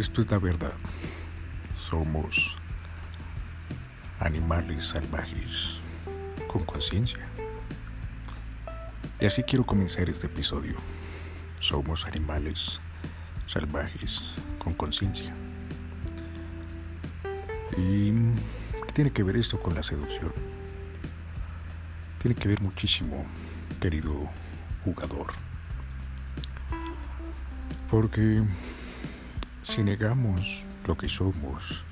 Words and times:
esto 0.00 0.22
es 0.22 0.30
la 0.30 0.38
verdad. 0.38 0.72
Somos 1.78 2.56
animales 4.18 4.88
salvajes 4.88 5.82
con 6.48 6.64
conciencia. 6.64 7.18
Y 9.20 9.26
así 9.26 9.42
quiero 9.42 9.66
comenzar 9.66 10.08
este 10.08 10.26
episodio. 10.26 10.76
Somos 11.58 12.06
animales 12.06 12.80
salvajes 13.46 14.36
con 14.58 14.72
conciencia. 14.72 15.34
¿Y 17.76 18.10
qué 18.86 18.92
tiene 18.94 19.10
que 19.10 19.22
ver 19.22 19.36
esto 19.36 19.60
con 19.60 19.74
la 19.74 19.82
seducción? 19.82 20.32
Tiene 22.22 22.34
que 22.34 22.48
ver 22.48 22.62
muchísimo, 22.62 23.26
querido 23.80 24.30
jugador. 24.82 25.26
Porque 27.90 28.42
si 29.62 29.82
negamos 29.82 30.62
lo 30.86 30.96
que 30.96 31.08
somos, 31.08 31.84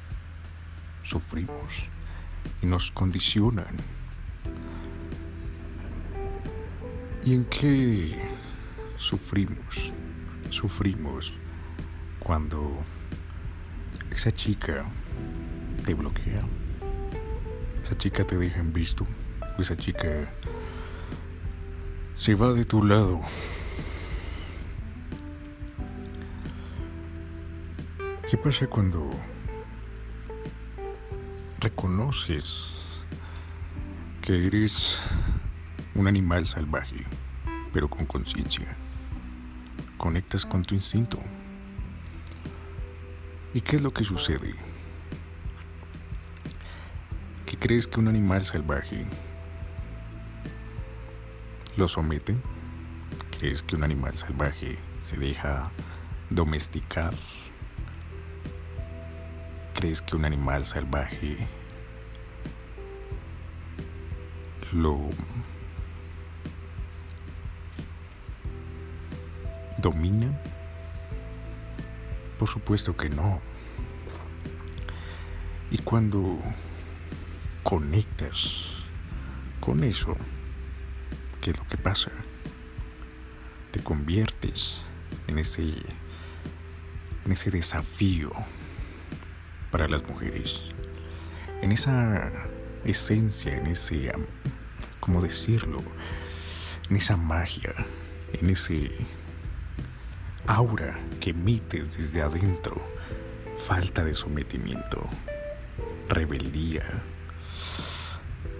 sufrimos 1.03 1.89
y 2.63 2.67
nos 2.67 2.91
condicionan. 2.91 3.77
¿Y 7.25 7.35
en 7.35 7.45
qué 7.45 8.19
sufrimos? 8.97 9.93
Sufrimos 10.51 11.35
cuando 12.19 12.79
esa 14.11 14.33
chica 14.33 14.85
te 15.85 15.95
bloquea, 15.95 16.43
esa 17.83 17.99
chica 17.99 18.25
te 18.25 18.37
deja 18.37 18.61
en 18.61 18.73
visto, 18.73 19.07
esa 19.59 19.77
chica 19.77 20.31
se 22.17 22.35
va 22.35 22.53
de 22.53 22.65
tu 22.65 22.83
lado. 22.83 23.21
¿Qué 28.29 28.37
pasa 28.37 28.67
cuando 28.67 29.09
reconoces 31.61 32.75
que 34.21 34.47
eres 34.47 35.01
un 35.95 36.07
animal 36.07 36.47
salvaje, 36.47 37.07
pero 37.73 37.89
con 37.89 38.05
conciencia? 38.05 38.77
Conectas 39.97 40.45
con 40.45 40.63
tu 40.63 40.75
instinto. 40.75 41.19
¿Y 43.55 43.63
qué 43.63 43.77
es 43.77 43.83
lo 43.83 43.95
que 43.95 44.05
sucede? 44.05 44.55
¿Qué 47.47 47.57
crees 47.57 47.87
que 47.87 47.99
un 47.99 48.09
animal 48.09 48.45
salvaje 48.45 49.07
lo 51.79 51.89
somete? 51.89 52.35
¿Crees 53.39 53.63
que 53.63 53.75
un 53.75 53.85
animal 53.85 54.19
salvaje 54.19 54.77
se 55.01 55.17
deja 55.17 55.71
domesticar? 56.29 57.15
¿Crees 59.79 60.03
que 60.03 60.17
un 60.17 60.25
animal 60.25 60.67
salvaje 60.67 61.47
lo 64.73 64.99
domina? 69.81 70.37
Por 72.41 72.49
supuesto 72.49 72.97
que 72.97 73.09
no. 73.09 73.41
Y 75.71 75.79
cuando 75.79 76.41
conectas 77.63 78.65
con 79.61 79.85
eso, 79.85 80.17
¿qué 81.41 81.53
es 81.53 81.57
lo 81.57 81.65
que 81.69 81.77
pasa? 81.77 82.11
Te 83.71 83.81
conviertes 83.81 84.81
en 85.29 85.39
ese 85.39 85.63
en 87.25 87.31
ese 87.31 87.53
desafío 87.53 88.33
para 89.71 89.89
las 89.89 90.07
mujeres. 90.09 90.63
En 91.63 91.73
esa 91.73 92.31
esencia, 92.85 93.57
en 93.57 93.67
ese, 93.67 94.13
¿cómo 95.01 95.21
decirlo? 95.21 95.83
En 96.89 96.97
esa 96.97 97.17
magia, 97.17 97.75
en 98.33 98.51
ese 98.51 98.91
aura 100.47 100.99
que 101.21 101.31
emites 101.31 101.97
desde 101.97 102.23
adentro. 102.23 102.83
Falta 103.59 104.05
de 104.05 104.15
sometimiento, 104.15 105.09
rebeldía, 106.09 107.03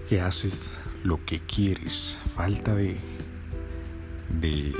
que 0.09 0.19
haces 0.19 0.71
lo 1.03 1.23
que 1.25 1.39
quieres, 1.39 2.19
falta 2.35 2.75
de, 2.75 2.99
de 4.29 4.75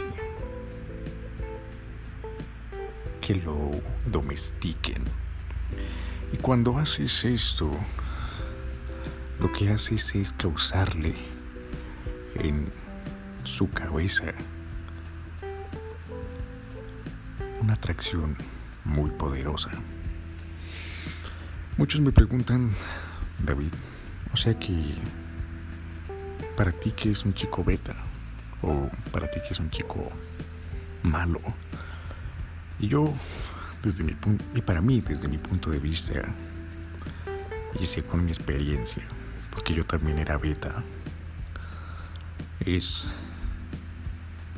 que 3.21 3.35
lo 3.35 3.79
domestiquen. 4.07 5.03
Y 6.31 6.37
cuando 6.37 6.77
haces 6.77 7.25
esto, 7.25 7.71
lo 9.39 9.51
que 9.51 9.69
haces 9.69 10.15
es 10.15 10.33
causarle 10.33 11.15
en 12.35 12.71
su 13.43 13.69
cabeza 13.69 14.25
una 17.61 17.73
atracción 17.73 18.37
muy 18.85 19.09
poderosa. 19.11 19.71
Muchos 21.77 22.01
me 22.01 22.11
preguntan, 22.11 22.73
David, 23.45 23.71
o 24.33 24.37
sea 24.37 24.57
que 24.57 24.95
para 26.55 26.71
ti 26.71 26.91
que 26.91 27.11
es 27.11 27.25
un 27.25 27.33
chico 27.33 27.63
beta 27.63 27.95
o 28.61 28.89
para 29.11 29.29
ti 29.29 29.39
que 29.41 29.53
es 29.53 29.59
un 29.59 29.69
chico 29.69 30.11
malo. 31.03 31.39
Y 32.79 32.87
yo 32.87 33.13
desde 33.83 34.03
mi 34.03 34.15
y 34.55 34.61
para 34.61 34.81
mí, 34.81 35.01
desde 35.01 35.27
mi 35.27 35.37
punto 35.37 35.69
de 35.69 35.79
vista, 35.79 36.21
y 37.79 37.85
según 37.85 38.25
mi 38.25 38.31
experiencia, 38.31 39.03
porque 39.51 39.73
yo 39.73 39.85
también 39.85 40.19
era 40.19 40.37
beta, 40.37 40.83
es 42.59 43.05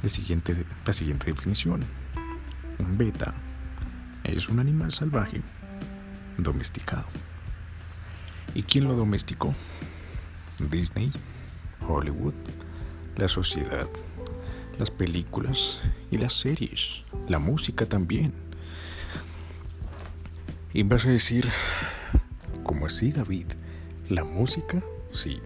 la 0.01 0.09
siguiente, 0.09 0.65
la 0.85 0.93
siguiente 0.93 1.27
definición. 1.27 1.85
Un 2.79 2.97
beta 2.97 3.33
es 4.23 4.49
un 4.49 4.59
animal 4.59 4.91
salvaje 4.91 5.41
domesticado. 6.37 7.05
¿Y 8.55 8.63
quién 8.63 8.85
lo 8.85 8.95
domesticó? 8.95 9.53
Disney, 10.69 11.11
Hollywood, 11.87 12.33
la 13.15 13.27
sociedad, 13.27 13.87
las 14.77 14.91
películas 14.91 15.79
y 16.09 16.17
las 16.17 16.33
series, 16.33 17.03
la 17.27 17.39
música 17.39 17.85
también. 17.85 18.33
Y 20.73 20.83
vas 20.83 21.05
a 21.05 21.09
decir, 21.09 21.49
¿cómo 22.63 22.85
así 22.85 23.11
David? 23.11 23.47
¿La 24.07 24.23
música? 24.23 24.81
Sí, 25.11 25.41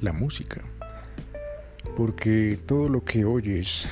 la 0.00 0.12
música. 0.12 0.62
Porque 1.96 2.58
todo 2.66 2.88
lo 2.88 3.04
que 3.04 3.24
oyes, 3.24 3.86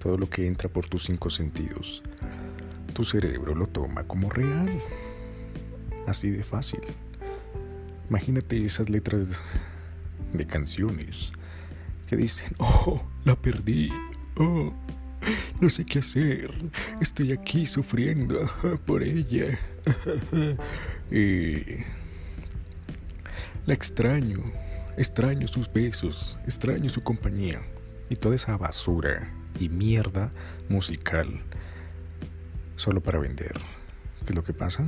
todo 0.00 0.18
lo 0.18 0.28
que 0.28 0.48
entra 0.48 0.68
por 0.68 0.86
tus 0.86 1.04
cinco 1.04 1.30
sentidos, 1.30 2.02
tu 2.92 3.04
cerebro 3.04 3.54
lo 3.54 3.68
toma 3.68 4.02
como 4.02 4.30
real. 4.30 4.68
Así 6.08 6.30
de 6.30 6.42
fácil. 6.42 6.80
Imagínate 8.10 8.64
esas 8.64 8.90
letras 8.90 9.42
de 10.32 10.44
canciones 10.44 11.30
que 12.08 12.16
dicen, 12.16 12.52
oh, 12.58 13.00
la 13.24 13.36
perdí, 13.36 13.92
oh, 14.36 14.72
no 15.60 15.68
sé 15.68 15.84
qué 15.84 16.00
hacer. 16.00 16.52
Estoy 17.00 17.32
aquí 17.32 17.66
sufriendo 17.66 18.50
por 18.86 19.02
ella. 19.02 19.58
y 21.10 21.84
la 23.66 23.74
extraño. 23.74 24.44
Extraño 24.96 25.46
sus 25.48 25.72
besos. 25.72 26.38
Extraño 26.44 26.88
su 26.90 27.02
compañía. 27.02 27.62
Y 28.10 28.16
toda 28.16 28.34
esa 28.34 28.56
basura 28.56 29.32
y 29.58 29.68
mierda 29.68 30.30
musical. 30.68 31.28
Solo 32.76 33.00
para 33.00 33.18
vender. 33.18 33.54
¿Qué 34.24 34.30
es 34.30 34.34
lo 34.34 34.44
que 34.44 34.52
pasa? 34.52 34.86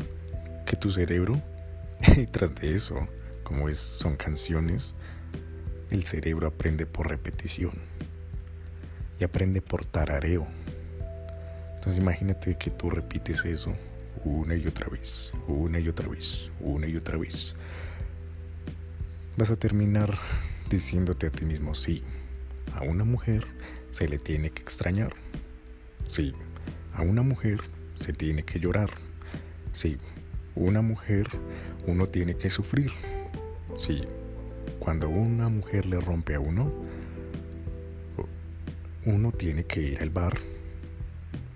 Que 0.66 0.76
tu 0.76 0.90
cerebro, 0.90 1.40
tras 2.30 2.54
de 2.54 2.74
eso, 2.74 3.08
como 3.42 3.68
es, 3.68 3.78
son 3.78 4.16
canciones, 4.16 4.94
el 5.90 6.04
cerebro 6.04 6.46
aprende 6.46 6.86
por 6.86 7.08
repetición 7.08 7.72
y 9.20 9.24
aprende 9.24 9.60
por 9.60 9.84
tarareo. 9.84 10.46
Entonces 11.74 11.98
imagínate 11.98 12.56
que 12.56 12.70
tú 12.70 12.90
repites 12.90 13.44
eso 13.44 13.74
una 14.24 14.54
y 14.54 14.66
otra 14.66 14.88
vez, 14.88 15.32
una 15.46 15.78
y 15.78 15.88
otra 15.88 16.08
vez, 16.08 16.50
una 16.60 16.86
y 16.86 16.96
otra 16.96 17.16
vez. 17.16 17.54
Vas 19.36 19.50
a 19.50 19.56
terminar 19.56 20.18
diciéndote 20.68 21.26
a 21.26 21.30
ti 21.30 21.44
mismo, 21.44 21.74
sí, 21.74 22.02
a 22.74 22.82
una 22.82 23.04
mujer 23.04 23.46
se 23.92 24.08
le 24.08 24.18
tiene 24.18 24.50
que 24.50 24.62
extrañar. 24.62 25.14
Sí, 26.06 26.34
a 26.94 27.02
una 27.02 27.22
mujer 27.22 27.60
se 27.96 28.12
tiene 28.12 28.42
que 28.42 28.60
llorar. 28.60 28.90
Sí, 29.72 29.98
una 30.54 30.82
mujer 30.82 31.28
uno 31.86 32.08
tiene 32.08 32.36
que 32.36 32.50
sufrir. 32.50 32.90
Sí, 33.78 34.02
cuando 34.78 35.08
una 35.08 35.48
mujer 35.48 35.86
le 35.86 36.00
rompe 36.00 36.34
a 36.34 36.40
uno, 36.40 36.72
uno 39.04 39.32
tiene 39.32 39.64
que 39.64 39.80
ir 39.80 39.98
al 40.00 40.10
bar 40.10 40.38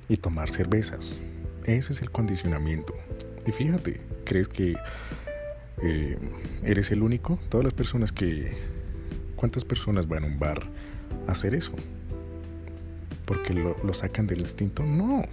y 0.09 0.17
tomar 0.17 0.51
cervezas. 0.51 1.19
Ese 1.65 1.93
es 1.93 2.03
el 2.03 2.11
condicionamiento. 2.11 2.95
Y 3.47 3.53
fíjate, 3.53 4.01
¿crees 4.25 4.49
que 4.49 4.75
eh, 5.83 6.19
eres 6.63 6.91
el 6.91 7.03
único? 7.03 7.39
Todas 7.49 7.65
las 7.65 7.75
personas 7.75 8.13
que... 8.13 8.57
¿Cuántas 9.37 9.65
personas 9.65 10.09
van 10.09 10.25
a 10.25 10.27
un 10.27 10.39
bar 10.39 10.63
a 11.27 11.33
hacer 11.33 11.55
eso? 11.55 11.73
¿Porque 13.27 13.53
lo, 13.53 13.77
lo 13.83 13.93
sacan 13.93 14.27
del 14.27 14.41
instinto? 14.41 14.83
No. 14.83 15.25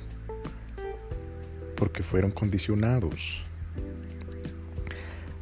Porque 1.75 2.03
fueron 2.03 2.31
condicionados. 2.31 3.43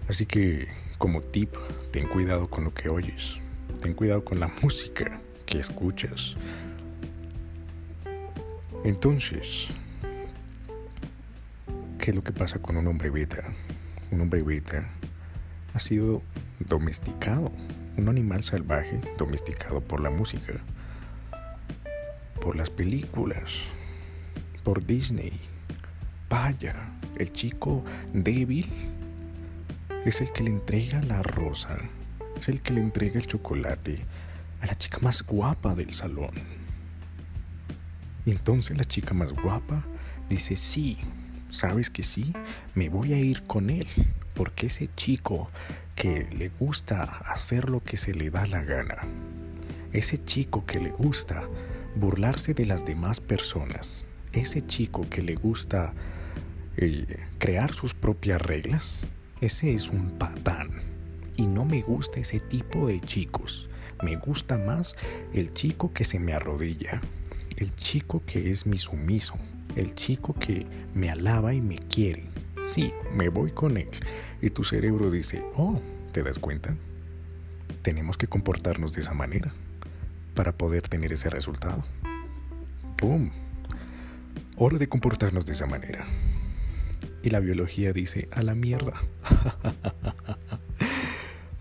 Así 0.07 0.25
que, 0.25 0.67
como 0.97 1.21
tip, 1.21 1.55
ten 1.91 2.07
cuidado 2.07 2.49
con 2.49 2.63
lo 2.63 2.73
que 2.73 2.89
oyes. 2.89 3.37
Ten 3.81 3.93
cuidado 3.93 4.23
con 4.23 4.39
la 4.39 4.47
música 4.61 5.21
que 5.49 5.59
escuchas. 5.59 6.35
Entonces, 8.83 9.67
¿qué 11.97 12.11
es 12.11 12.15
lo 12.15 12.23
que 12.23 12.31
pasa 12.31 12.59
con 12.59 12.77
un 12.77 12.85
hombre 12.85 13.09
beta? 13.09 13.43
Un 14.11 14.21
hombre 14.21 14.43
beta 14.43 14.87
ha 15.73 15.79
sido 15.79 16.21
domesticado, 16.59 17.51
un 17.97 18.09
animal 18.09 18.43
salvaje 18.43 19.01
domesticado 19.17 19.81
por 19.81 20.01
la 20.01 20.11
música, 20.11 20.53
por 22.41 22.55
las 22.55 22.69
películas, 22.69 23.55
por 24.63 24.85
Disney. 24.85 25.41
Vaya, 26.29 26.75
el 27.17 27.33
chico 27.33 27.83
débil 28.13 28.67
es 30.05 30.21
el 30.21 30.31
que 30.31 30.43
le 30.43 30.51
entrega 30.51 31.01
la 31.01 31.23
rosa, 31.23 31.75
es 32.37 32.49
el 32.49 32.61
que 32.61 32.73
le 32.73 32.81
entrega 32.81 33.19
el 33.19 33.25
chocolate 33.25 34.05
a 34.61 34.65
la 34.65 34.77
chica 34.77 34.99
más 35.01 35.23
guapa 35.23 35.75
del 35.75 35.93
salón. 35.93 36.31
Y 38.25 38.31
entonces 38.31 38.77
la 38.77 38.85
chica 38.85 39.13
más 39.13 39.33
guapa 39.33 39.83
dice, 40.29 40.55
sí, 40.55 40.97
¿sabes 41.51 41.89
que 41.89 42.03
sí? 42.03 42.33
Me 42.75 42.89
voy 42.89 43.13
a 43.13 43.17
ir 43.17 43.43
con 43.43 43.69
él, 43.69 43.87
porque 44.33 44.67
ese 44.67 44.89
chico 44.95 45.49
que 45.95 46.27
le 46.37 46.49
gusta 46.59 47.03
hacer 47.03 47.69
lo 47.69 47.83
que 47.83 47.97
se 47.97 48.13
le 48.13 48.29
da 48.29 48.45
la 48.45 48.63
gana, 48.63 48.97
ese 49.93 50.23
chico 50.23 50.65
que 50.65 50.79
le 50.79 50.91
gusta 50.91 51.43
burlarse 51.95 52.53
de 52.53 52.65
las 52.65 52.85
demás 52.85 53.19
personas, 53.19 54.05
ese 54.31 54.65
chico 54.65 55.09
que 55.09 55.21
le 55.21 55.35
gusta 55.35 55.93
eh, 56.77 57.19
crear 57.39 57.73
sus 57.73 57.93
propias 57.93 58.41
reglas, 58.41 59.01
ese 59.41 59.73
es 59.73 59.89
un 59.89 60.11
patán. 60.11 60.69
Y 61.35 61.47
no 61.47 61.65
me 61.65 61.81
gusta 61.81 62.19
ese 62.19 62.39
tipo 62.39 62.87
de 62.87 62.99
chicos. 63.01 63.69
Me 64.01 64.15
gusta 64.15 64.57
más 64.57 64.95
el 65.33 65.53
chico 65.53 65.91
que 65.93 66.05
se 66.05 66.19
me 66.19 66.33
arrodilla, 66.33 67.01
el 67.57 67.75
chico 67.75 68.23
que 68.25 68.49
es 68.49 68.65
mi 68.65 68.77
sumiso, 68.77 69.35
el 69.75 69.93
chico 69.93 70.33
que 70.33 70.65
me 70.93 71.09
alaba 71.09 71.53
y 71.53 71.61
me 71.61 71.77
quiere. 71.77 72.23
Sí, 72.63 72.93
me 73.13 73.29
voy 73.29 73.51
con 73.51 73.77
él. 73.77 73.89
Y 74.41 74.51
tu 74.51 74.63
cerebro 74.63 75.11
dice, 75.11 75.43
oh, 75.55 75.81
¿te 76.13 76.23
das 76.23 76.39
cuenta? 76.39 76.75
Tenemos 77.81 78.17
que 78.17 78.27
comportarnos 78.27 78.93
de 78.93 79.01
esa 79.01 79.13
manera 79.13 79.53
para 80.33 80.53
poder 80.53 80.83
tener 80.83 81.11
ese 81.11 81.29
resultado. 81.29 81.83
¡Pum! 82.97 83.31
Hora 84.55 84.77
de 84.77 84.87
comportarnos 84.87 85.45
de 85.45 85.53
esa 85.53 85.65
manera. 85.65 86.05
Y 87.21 87.29
la 87.29 87.39
biología 87.39 87.91
dice, 87.91 88.29
a 88.31 88.41
la 88.43 88.55
mierda. 88.55 89.01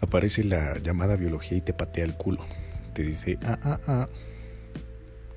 Aparece 0.01 0.45
la 0.45 0.79
llamada 0.79 1.17
biología 1.17 1.59
y 1.59 1.61
te 1.61 1.73
patea 1.73 2.05
el 2.05 2.15
culo. 2.15 2.45
Te 2.95 3.03
dice, 3.03 3.39
ah, 3.45 3.59
ah, 3.63 3.81
ah 3.87 4.09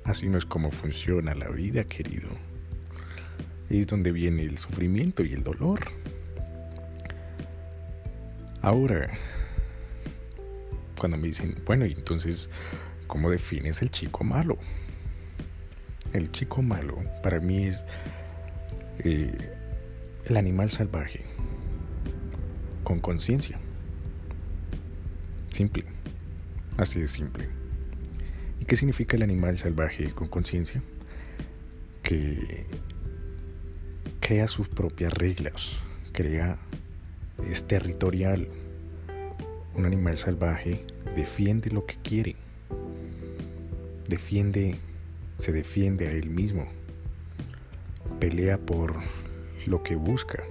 Así 0.04 0.28
no 0.28 0.36
es 0.36 0.44
como 0.44 0.70
funciona 0.70 1.34
la 1.34 1.48
vida, 1.48 1.84
querido. 1.84 2.28
Es 3.70 3.86
donde 3.86 4.10
viene 4.10 4.42
el 4.42 4.58
sufrimiento 4.58 5.22
y 5.22 5.32
el 5.32 5.44
dolor. 5.44 5.80
Ahora, 8.60 9.10
cuando 10.98 11.16
me 11.16 11.28
dicen, 11.28 11.56
bueno, 11.64 11.86
y 11.86 11.92
entonces, 11.92 12.50
¿cómo 13.06 13.30
defines 13.30 13.80
el 13.82 13.90
chico 13.90 14.24
malo? 14.24 14.58
El 16.12 16.30
chico 16.30 16.62
malo 16.62 16.98
para 17.22 17.40
mí 17.40 17.66
es 17.66 17.84
eh, 18.98 19.32
el 20.24 20.36
animal 20.36 20.68
salvaje 20.68 21.24
con 22.84 22.98
conciencia. 22.98 23.58
Simple. 25.62 25.84
Así 26.76 26.98
de 26.98 27.06
simple. 27.06 27.48
¿Y 28.58 28.64
qué 28.64 28.74
significa 28.74 29.16
el 29.16 29.22
animal 29.22 29.58
salvaje 29.58 30.10
con 30.10 30.26
conciencia? 30.26 30.82
Que 32.02 32.66
crea 34.18 34.48
sus 34.48 34.68
propias 34.68 35.12
reglas, 35.12 35.78
crea, 36.10 36.58
es 37.48 37.68
territorial. 37.68 38.48
Un 39.76 39.84
animal 39.86 40.18
salvaje 40.18 40.84
defiende 41.14 41.70
lo 41.70 41.86
que 41.86 41.94
quiere, 42.02 42.34
defiende, 44.08 44.78
se 45.38 45.52
defiende 45.52 46.08
a 46.08 46.10
él 46.10 46.28
mismo, 46.28 46.66
pelea 48.18 48.58
por 48.58 48.96
lo 49.66 49.84
que 49.84 49.94
busca. 49.94 50.42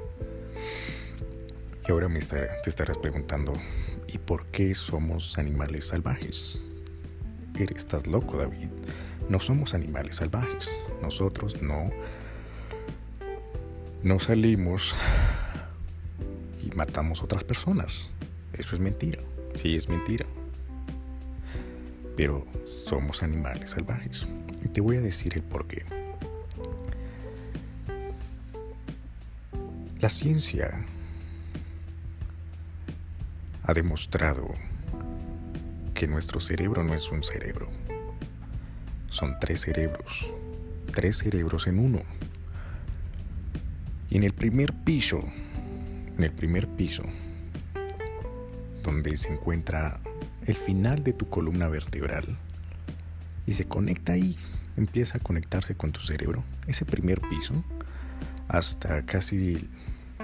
Y 1.86 1.92
ahora 1.92 2.08
me 2.08 2.22
te 2.22 2.48
estarás 2.66 2.98
preguntando, 2.98 3.54
¿y 4.14 4.18
por 4.18 4.46
qué 4.48 4.74
somos 4.76 5.38
animales 5.38 5.88
salvajes? 5.88 6.62
estás 7.76 8.08
loco, 8.08 8.38
David. 8.38 8.70
No 9.30 9.40
somos 9.40 9.74
animales 9.74 10.16
salvajes. 10.18 10.70
Nosotros 11.02 11.62
no, 11.62 11.92
no 14.04 14.20
salimos 14.20 14.96
y 16.64 16.76
matamos 16.76 17.22
otras 17.22 17.44
personas. 17.44 18.10
Eso 18.54 18.76
es 18.76 18.82
mentira. 18.82 19.20
Sí, 19.56 19.76
es 19.76 19.90
mentira. 19.90 20.26
Pero 22.18 22.46
somos 22.66 23.22
animales 23.22 23.72
salvajes. 23.72 24.28
Y 24.64 24.68
te 24.68 24.82
voy 24.82 24.98
a 24.98 25.02
decir 25.02 25.34
el 25.36 25.44
por 25.44 25.68
qué. 25.68 25.86
La 30.00 30.10
ciencia 30.10 30.84
ha 33.72 33.74
demostrado 33.74 34.54
que 35.94 36.06
nuestro 36.06 36.42
cerebro 36.42 36.84
no 36.84 36.94
es 36.94 37.10
un 37.10 37.24
cerebro. 37.24 37.70
Son 39.10 39.38
tres 39.40 39.62
cerebros. 39.62 40.30
Tres 40.94 41.20
cerebros 41.20 41.68
en 41.68 41.80
uno. 41.80 42.02
Y 44.10 44.18
en 44.18 44.24
el 44.24 44.34
primer 44.34 44.74
piso, 44.74 45.24
en 46.18 46.22
el 46.22 46.32
primer 46.34 46.68
piso, 46.68 47.04
donde 48.84 49.16
se 49.16 49.32
encuentra 49.32 50.02
el 50.46 50.56
final 50.56 51.02
de 51.06 51.14
tu 51.14 51.30
columna 51.30 51.70
vertebral, 51.70 52.26
y 53.48 53.54
se 53.54 53.64
conecta 53.64 54.14
ahí, 54.14 54.38
empieza 54.76 55.20
a 55.20 55.22
conectarse 55.22 55.76
con 55.76 55.94
tu 55.94 56.02
cerebro, 56.02 56.44
ese 56.68 56.84
primer 56.84 57.22
piso, 57.22 57.64
hasta 58.50 59.06
casi 59.06 59.70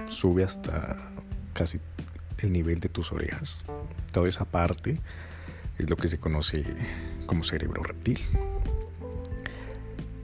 sube 0.08 0.44
hasta 0.44 0.98
casi 1.54 1.80
el 2.38 2.52
nivel 2.52 2.80
de 2.80 2.88
tus 2.88 3.12
orejas. 3.12 3.62
Toda 4.12 4.28
esa 4.28 4.44
parte 4.44 5.00
es 5.78 5.90
lo 5.90 5.96
que 5.96 6.08
se 6.08 6.18
conoce 6.18 6.64
como 7.26 7.44
cerebro 7.44 7.82
reptil. 7.82 8.18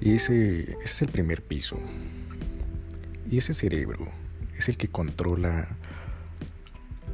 Y 0.00 0.14
ese, 0.14 0.76
es 0.82 1.02
el 1.02 1.08
primer 1.08 1.42
piso. 1.42 1.78
Y 3.30 3.38
ese 3.38 3.54
cerebro 3.54 4.08
es 4.56 4.68
el 4.68 4.76
que 4.76 4.88
controla 4.88 5.68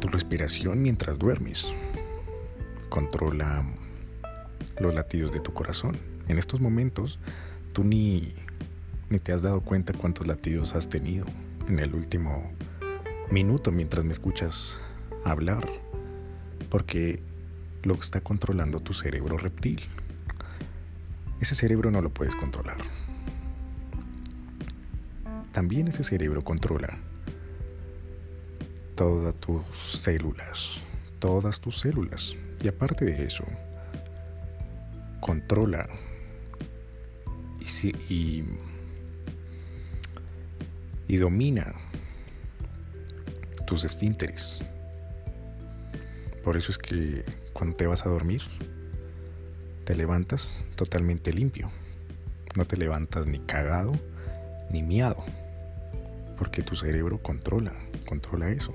tu 0.01 0.09
respiración 0.09 0.83
mientras 0.83 1.19
duermes. 1.19 1.73
Controla 2.89 3.65
los 4.81 4.95
latidos 4.95 5.33
de 5.33 5.41
tu 5.41 5.53
corazón. 5.53 5.99
En 6.29 6.39
estos 6.39 6.61
momentos, 6.61 7.19
tú 7.73 7.85
ni, 7.85 8.35
ni 9.09 9.19
te 9.19 9.33
has 9.33 9.43
dado 9.43 9.61
cuenta 9.61 9.93
cuántos 9.93 10.27
latidos 10.27 10.75
has 10.75 10.89
tenido 10.89 11.27
en 11.69 11.79
el 11.79 11.95
último 11.95 12.51
minuto 13.31 13.71
mientras 13.71 14.05
me 14.05 14.13
escuchas 14.13 14.81
hablar. 15.25 15.67
Porque 16.69 17.23
lo 17.83 17.95
está 17.95 18.21
controlando 18.21 18.81
tu 18.81 18.93
cerebro 18.93 19.39
reptil. 19.39 19.81
Ese 21.41 21.55
cerebro 21.55 21.91
no 21.91 22.03
lo 22.03 22.11
puedes 22.11 22.35
controlar. 22.37 22.79
También 25.53 25.89
ese 25.89 26.05
cerebro 26.05 26.45
controla 26.45 26.99
todas 28.95 29.35
tus 29.37 29.65
células, 29.99 30.81
todas 31.19 31.61
tus 31.61 31.81
células. 31.81 32.37
Y 32.63 32.69
aparte 32.69 33.05
de 33.05 33.25
eso, 33.25 33.45
controla 35.21 35.89
y, 37.59 37.89
y, 38.13 38.45
y 41.09 41.17
domina 41.17 41.75
tus 43.67 43.85
esfínteres. 43.85 44.63
Por 46.45 46.57
eso 46.57 46.73
es 46.73 46.79
que 46.79 47.25
cuando 47.53 47.77
te 47.77 47.87
vas 47.87 48.07
a 48.07 48.09
dormir, 48.09 48.43
te 49.85 49.95
levantas 49.95 50.65
totalmente 50.77 51.33
limpio. 51.33 51.71
No 52.57 52.65
te 52.65 52.77
levantas 52.77 53.27
ni 53.27 53.39
cagado 53.41 53.93
ni 54.71 54.83
miado. 54.83 55.25
porque 56.39 56.63
tu 56.63 56.75
cerebro 56.75 57.19
controla, 57.19 57.75
controla 58.09 58.51
eso. 58.51 58.73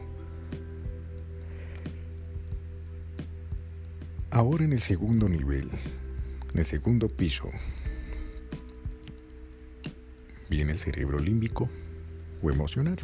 Ahora 4.30 4.66
en 4.66 4.74
el 4.74 4.82
segundo 4.82 5.28
nivel, 5.28 5.72
en 6.54 6.60
el 6.60 6.64
segundo 6.66 7.10
piso, 7.10 7.50
viene 10.48 10.74
el 10.74 10.78
cerebro 10.78 11.18
límbico 11.18 11.68
o 12.44 12.52
emocional. 12.52 13.00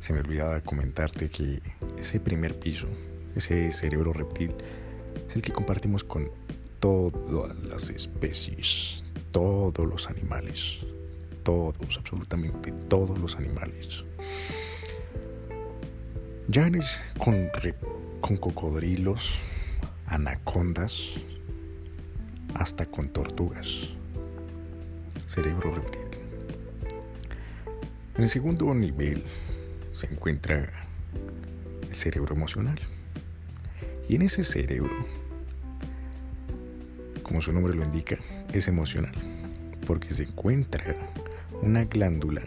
Se 0.00 0.12
me 0.12 0.18
olvidaba 0.18 0.60
comentarte 0.62 1.28
que 1.28 1.62
ese 1.98 2.18
primer 2.18 2.58
piso, 2.58 2.88
ese 3.34 3.70
cerebro 3.70 4.12
reptil, 4.12 4.54
es 5.28 5.36
el 5.36 5.42
que 5.42 5.52
compartimos 5.52 6.04
con 6.04 6.30
todas 6.80 7.56
las 7.64 7.90
especies, 7.90 9.02
todos 9.30 9.86
los 9.86 10.08
animales, 10.08 10.78
todos, 11.42 11.96
absolutamente 11.96 12.72
todos 12.72 13.18
los 13.18 13.36
animales. 13.36 14.04
Ya 16.48 16.70
con, 17.18 17.48
con 18.20 18.36
cocodrilos, 18.36 19.38
anacondas, 20.06 21.10
hasta 22.54 22.86
con 22.86 23.08
tortugas. 23.08 23.88
Cerebro 25.26 25.74
reptil. 25.74 26.02
En 28.16 28.24
el 28.24 28.28
segundo 28.28 28.74
nivel 28.74 29.22
se 29.92 30.06
encuentra 30.06 30.70
el 31.88 31.94
cerebro 31.94 32.34
emocional. 32.34 32.78
Y 34.12 34.22
ese 34.22 34.44
cerebro, 34.44 34.94
como 37.22 37.40
su 37.40 37.50
nombre 37.50 37.74
lo 37.74 37.82
indica, 37.82 38.18
es 38.52 38.68
emocional, 38.68 39.14
porque 39.86 40.12
se 40.12 40.24
encuentra 40.24 40.94
una 41.62 41.84
glándula 41.84 42.42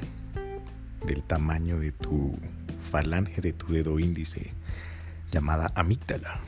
del 1.07 1.23
tamaño 1.23 1.79
de 1.79 1.91
tu 1.91 2.37
falange 2.91 3.41
de 3.41 3.51
tu 3.51 3.73
dedo 3.73 3.97
índice 3.97 4.51
llamada 5.31 5.71
amígdala. 5.73 6.39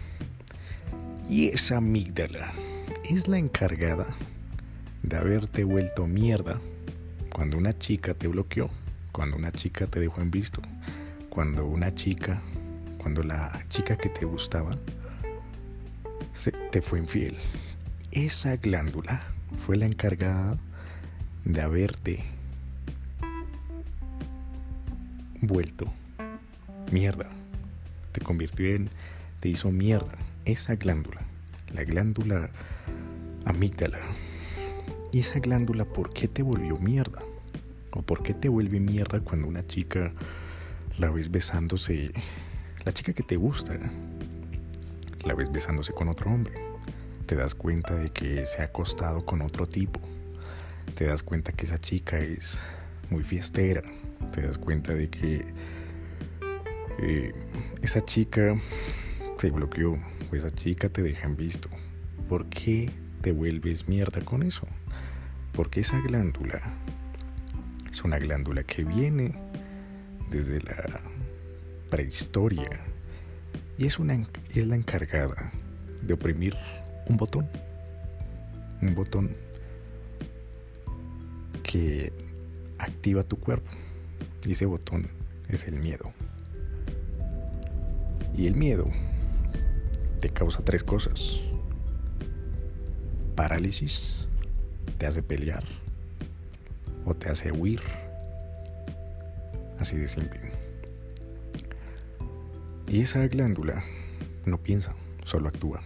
Y 1.28 1.48
esa 1.48 1.78
amígdala 1.78 2.54
es 3.04 3.28
la 3.28 3.40
encargada 3.40 4.06
de 5.02 5.18
haberte 5.18 5.64
vuelto 5.64 6.06
mierda 6.06 6.62
cuando 7.34 7.58
una 7.58 7.76
chica 7.76 8.14
te 8.14 8.28
bloqueó 8.28 8.70
cuando 9.12 9.36
una 9.36 9.52
chica 9.52 9.88
te 9.88 10.00
dejó 10.00 10.22
en 10.22 10.30
visto, 10.30 10.62
cuando 11.32 11.66
una 11.66 11.96
chica, 11.96 12.40
cuando 13.00 13.24
la 13.24 13.64
chica 13.68 13.98
que 13.98 14.10
te 14.10 14.26
gustaba 14.26 14.78
se, 16.38 16.52
te 16.52 16.82
fue 16.82 17.00
infiel. 17.00 17.36
Esa 18.12 18.56
glándula 18.58 19.22
fue 19.66 19.76
la 19.76 19.86
encargada 19.86 20.58
de 21.44 21.62
haberte 21.62 22.24
vuelto 25.42 25.92
mierda. 26.92 27.30
Te 28.12 28.22
convirtió 28.22 28.68
en, 28.68 28.90
te 29.40 29.50
hizo 29.50 29.72
mierda. 29.72 30.14
Esa 30.46 30.76
glándula, 30.76 31.22
la 31.74 31.84
glándula 31.84 32.50
amígdala. 33.46 34.00
¿Y 35.12 35.20
esa 35.20 35.40
glándula 35.40 35.86
por 35.86 36.14
qué 36.14 36.28
te 36.28 36.44
volvió 36.44 36.78
mierda? 36.78 37.22
¿O 37.92 38.02
por 38.02 38.22
qué 38.22 38.34
te 38.34 38.50
vuelve 38.50 38.80
mierda 38.80 39.20
cuando 39.22 39.48
una 39.48 39.66
chica 39.66 40.14
la 40.98 41.10
ves 41.10 41.32
besándose, 41.32 42.12
la 42.86 42.92
chica 42.92 43.14
que 43.14 43.24
te 43.24 43.36
gusta, 43.36 43.78
la 45.28 45.36
ves 45.36 45.52
besándose 45.52 45.94
con 45.94 46.08
otro 46.08 46.32
hombre? 46.32 46.54
Te 47.26 47.36
das 47.36 47.54
cuenta 47.54 47.94
de 47.94 48.10
que 48.10 48.46
se 48.46 48.62
ha 48.62 48.66
acostado 48.66 49.20
con 49.20 49.42
otro 49.42 49.68
tipo. 49.68 50.00
Te 50.96 51.06
das 51.06 51.22
cuenta 51.22 51.52
que 51.52 51.66
esa 51.66 51.78
chica 51.78 52.18
es 52.18 52.60
muy 53.10 53.24
fiestera. 53.24 53.84
Te 54.34 54.42
das 54.42 54.58
cuenta 54.58 54.94
de 54.94 55.10
que 55.10 55.46
eh, 57.00 57.34
esa 57.82 58.04
chica 58.04 58.56
te 59.38 59.52
bloqueó 59.52 60.00
o 60.32 60.36
esa 60.36 60.50
chica 60.50 60.90
te 60.90 61.04
deja 61.04 61.28
en 61.28 61.36
visto. 61.36 61.70
¿Por 62.30 62.48
qué 62.48 62.90
te 63.22 63.32
vuelves 63.34 63.88
mierda 63.88 64.22
con 64.22 64.44
eso? 64.44 64.66
Porque 65.52 65.82
esa 65.82 66.00
glándula 66.00 66.62
es 67.92 68.04
una 68.04 68.18
glándula 68.18 68.64
que 68.64 68.84
viene 68.84 69.34
desde 70.30 70.62
la 70.62 71.02
prehistoria 71.90 72.82
y 73.78 73.86
es, 73.86 74.00
la 74.00 74.76
encargada 74.76 75.52
de 76.02 76.14
oprimir 76.14 76.56
un 77.08 77.18
botón. 77.18 77.48
Un 78.82 78.96
botón 78.96 79.36
que 81.64 82.12
activa 82.80 83.24
tu 83.24 83.38
cuerpo. 83.38 83.70
Y 84.46 84.52
ese 84.52 84.66
botón 84.66 85.10
es 85.48 85.66
el 85.68 85.76
miedo. 85.80 86.12
Y 88.36 88.48
el 88.48 88.56
miedo 88.56 88.90
te 90.22 90.30
causa 90.30 90.64
tres 90.64 90.84
cosas. 90.84 91.40
Parálisis, 93.36 94.26
te 94.98 95.06
hace 95.06 95.22
pelear 95.22 95.64
o 97.06 97.14
te 97.14 97.30
hace 97.30 97.52
huir. 97.52 97.82
Así 99.80 99.96
de 99.98 100.08
simple. 100.08 100.47
Y 102.88 103.02
esa 103.02 103.28
glándula 103.28 103.84
no 104.46 104.58
piensa, 104.60 104.94
solo 105.26 105.50
actúa. 105.50 105.82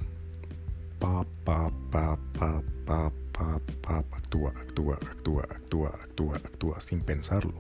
Pa, 1.00 1.26
pa, 1.44 1.72
pa, 1.90 2.16
pa, 2.34 2.62
pa, 2.86 3.12
pa, 3.32 3.60
pa, 3.82 3.98
actúa, 4.12 4.52
actúa, 4.52 5.00
actúa, 5.02 5.48
actúa, 5.50 5.90
actúa, 5.90 6.36
actúa, 6.38 6.80
sin 6.80 7.02
pensarlo. 7.02 7.56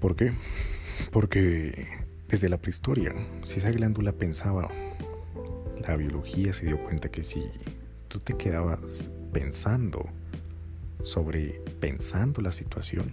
¿Por 0.00 0.14
qué? 0.14 0.32
Porque 1.10 1.88
desde 2.28 2.48
la 2.48 2.58
prehistoria, 2.58 3.12
si 3.44 3.58
esa 3.58 3.72
glándula 3.72 4.12
pensaba, 4.12 4.68
la 5.88 5.96
biología 5.96 6.52
se 6.52 6.66
dio 6.66 6.78
cuenta 6.84 7.08
que 7.08 7.24
si 7.24 7.42
tú 8.06 8.20
te 8.20 8.34
quedabas 8.34 9.10
pensando 9.32 10.06
sobre 11.02 11.60
pensando 11.80 12.40
la 12.42 12.52
situación, 12.52 13.12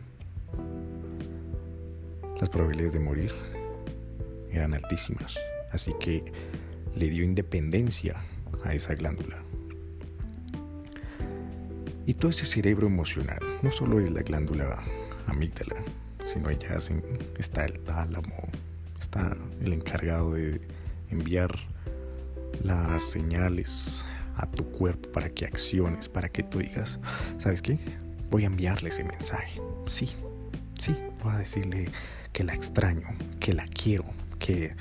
las 2.40 2.50
probabilidades 2.50 2.94
de 2.94 3.00
morir 3.00 3.53
eran 4.54 4.74
altísimas. 4.74 5.36
Así 5.72 5.94
que 6.00 6.24
le 6.96 7.10
dio 7.10 7.24
independencia 7.24 8.18
a 8.64 8.74
esa 8.74 8.94
glándula. 8.94 9.38
Y 12.06 12.16
todo 12.16 12.32
ese 12.32 12.46
cerebro 12.46 12.88
emocional 12.88 13.40
no 13.62 13.72
solo 13.72 14.00
es 14.00 14.12
la 14.12 14.22
glándula 14.22 14.84
amígdala, 15.28 15.82
sino 16.26 16.52
ya 16.52 16.78
está 17.38 17.66
el 17.66 17.80
tálamo, 17.80 18.50
está 19.00 19.36
el 19.62 19.74
encargado 19.74 20.34
de 20.34 20.62
enviar 21.10 21.56
las 22.64 23.04
señales 23.04 24.06
a 24.36 24.48
tu 24.48 24.70
cuerpo 24.72 25.12
para 25.12 25.30
que 25.30 25.46
acciones, 25.46 26.10
para 26.10 26.30
que 26.30 26.44
tú 26.44 26.60
digas, 26.60 27.00
¿sabes 27.38 27.62
qué? 27.62 27.80
Voy 28.30 28.44
a 28.44 28.48
enviarle 28.48 28.90
ese 28.90 29.04
mensaje. 29.04 29.62
Sí, 29.86 30.10
sí, 30.78 30.96
voy 31.24 31.34
a 31.34 31.38
decirle 31.38 31.90
que 32.32 32.44
la 32.44 32.54
extraño, 32.54 33.08
que 33.40 33.54
la 33.54 33.66
quiero, 33.68 34.06
que... 34.44 34.76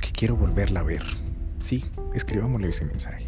que 0.00 0.12
quiero 0.12 0.36
volverla 0.36 0.80
a 0.80 0.82
ver. 0.82 1.02
Sí, 1.58 1.84
escribámosle 2.14 2.68
ese 2.68 2.84
mensaje. 2.84 3.26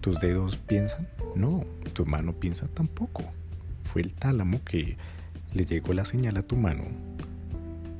¿Tus 0.00 0.18
dedos 0.18 0.56
piensan? 0.56 1.06
No, 1.36 1.64
tu 1.92 2.04
mano 2.04 2.32
piensa 2.32 2.66
tampoco. 2.66 3.22
Fue 3.84 4.02
el 4.02 4.12
tálamo 4.12 4.60
que 4.64 4.96
le 5.54 5.64
llegó 5.64 5.92
la 5.92 6.04
señal 6.04 6.36
a 6.36 6.42
tu 6.42 6.56
mano 6.56 6.84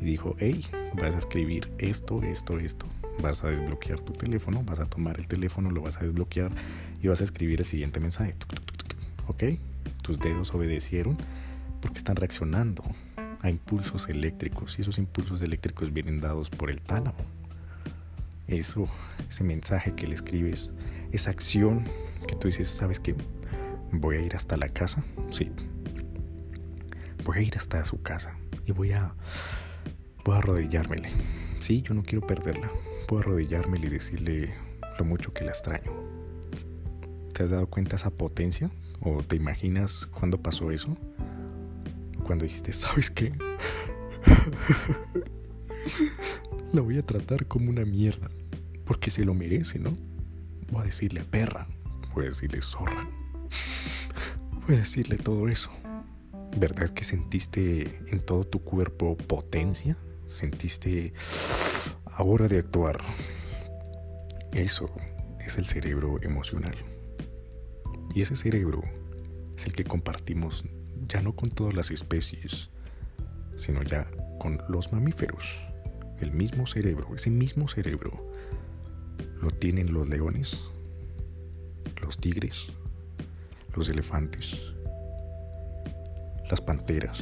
y 0.00 0.04
dijo, 0.04 0.34
hey, 0.40 0.66
vas 0.94 1.14
a 1.14 1.18
escribir 1.18 1.70
esto, 1.78 2.22
esto, 2.24 2.58
esto 2.58 2.86
vas 3.20 3.44
a 3.44 3.48
desbloquear 3.48 4.00
tu 4.00 4.12
teléfono, 4.14 4.64
vas 4.64 4.80
a 4.80 4.86
tomar 4.86 5.20
el 5.20 5.28
teléfono, 5.28 5.70
lo 5.70 5.82
vas 5.82 5.98
a 5.98 6.00
desbloquear 6.00 6.50
y 7.00 7.06
vas 7.06 7.20
a 7.20 7.24
escribir 7.24 7.60
el 7.60 7.66
siguiente 7.66 8.00
mensaje. 8.00 8.34
¿Ok? 9.28 9.44
Tus 10.02 10.18
dedos 10.18 10.52
obedecieron 10.52 11.16
porque 11.80 11.98
están 11.98 12.16
reaccionando 12.16 12.82
a 13.42 13.50
impulsos 13.50 14.08
eléctricos 14.08 14.78
y 14.78 14.82
esos 14.82 14.98
impulsos 14.98 15.42
eléctricos 15.42 15.92
vienen 15.92 16.20
dados 16.20 16.50
por 16.50 16.70
el 16.70 16.80
tálamo. 16.80 17.18
Eso, 18.46 18.88
ese 19.28 19.44
mensaje 19.44 19.94
que 19.94 20.06
le 20.06 20.14
escribes, 20.14 20.70
esa 21.12 21.30
acción 21.30 21.84
que 22.26 22.34
tú 22.34 22.48
dices, 22.48 22.68
¿sabes 22.68 23.00
qué? 23.00 23.14
Voy 23.92 24.16
a 24.16 24.20
ir 24.20 24.34
hasta 24.36 24.56
la 24.56 24.68
casa. 24.68 25.04
Sí. 25.30 25.50
Voy 27.24 27.38
a 27.38 27.42
ir 27.42 27.56
hasta 27.56 27.84
su 27.84 28.02
casa 28.02 28.34
y 28.66 28.72
voy 28.72 28.92
a 28.92 29.14
voy 30.24 30.36
a 30.36 30.38
arrodillármele. 30.38 31.10
Sí, 31.60 31.82
yo 31.82 31.94
no 31.94 32.02
quiero 32.02 32.26
perderla 32.26 32.70
puedo 33.12 33.20
arrodillarme 33.20 33.78
y 33.78 33.88
decirle 33.88 34.54
lo 34.98 35.04
mucho 35.04 35.34
que 35.34 35.44
la 35.44 35.50
extraño. 35.50 35.92
¿Te 37.34 37.42
has 37.42 37.50
dado 37.50 37.66
cuenta 37.66 37.96
esa 37.96 38.08
potencia? 38.10 38.70
¿O 39.00 39.22
te 39.22 39.36
imaginas 39.36 40.06
cuando 40.06 40.40
pasó 40.40 40.70
eso? 40.70 40.96
Cuando 42.24 42.44
dijiste, 42.44 42.72
¿sabes 42.72 43.10
qué? 43.10 43.32
la 46.72 46.80
voy 46.80 46.98
a 46.98 47.02
tratar 47.02 47.46
como 47.46 47.70
una 47.70 47.84
mierda. 47.84 48.30
Porque 48.84 49.10
se 49.10 49.24
lo 49.24 49.34
merece, 49.34 49.78
¿no? 49.78 49.92
Voy 50.70 50.82
a 50.82 50.86
decirle 50.86 51.24
perra. 51.24 51.68
Voy 52.14 52.24
a 52.24 52.28
decirle 52.28 52.60
zorra. 52.62 53.08
Voy 54.66 54.76
a 54.76 54.80
decirle 54.80 55.16
todo 55.16 55.48
eso. 55.48 55.70
¿Verdad 56.56 56.90
que 56.90 57.04
sentiste 57.04 58.00
en 58.06 58.20
todo 58.20 58.44
tu 58.44 58.62
cuerpo 58.62 59.16
potencia? 59.16 59.96
¿Sentiste 60.26 61.12
ahora 62.04 62.48
de 62.48 62.58
actuar? 62.58 62.98
Eso 64.52 64.90
es 65.40 65.56
el 65.56 65.66
cerebro 65.66 66.22
emocional. 66.22 66.74
Y 68.14 68.20
ese 68.20 68.36
cerebro 68.36 68.82
es 69.56 69.66
el 69.66 69.74
que 69.74 69.84
compartimos 69.84 70.64
ya 71.08 71.22
no 71.22 71.34
con 71.34 71.50
todas 71.50 71.74
las 71.74 71.90
especies, 71.90 72.70
sino 73.56 73.82
ya 73.82 74.10
con 74.38 74.62
los 74.68 74.92
mamíferos. 74.92 75.44
El 76.20 76.32
mismo 76.32 76.66
cerebro, 76.66 77.14
ese 77.14 77.30
mismo 77.30 77.68
cerebro, 77.68 78.30
lo 79.40 79.50
tienen 79.50 79.92
los 79.92 80.08
leones, 80.08 80.60
los 82.00 82.18
tigres, 82.18 82.68
los 83.74 83.88
elefantes, 83.88 84.56
las 86.48 86.60
panteras, 86.60 87.20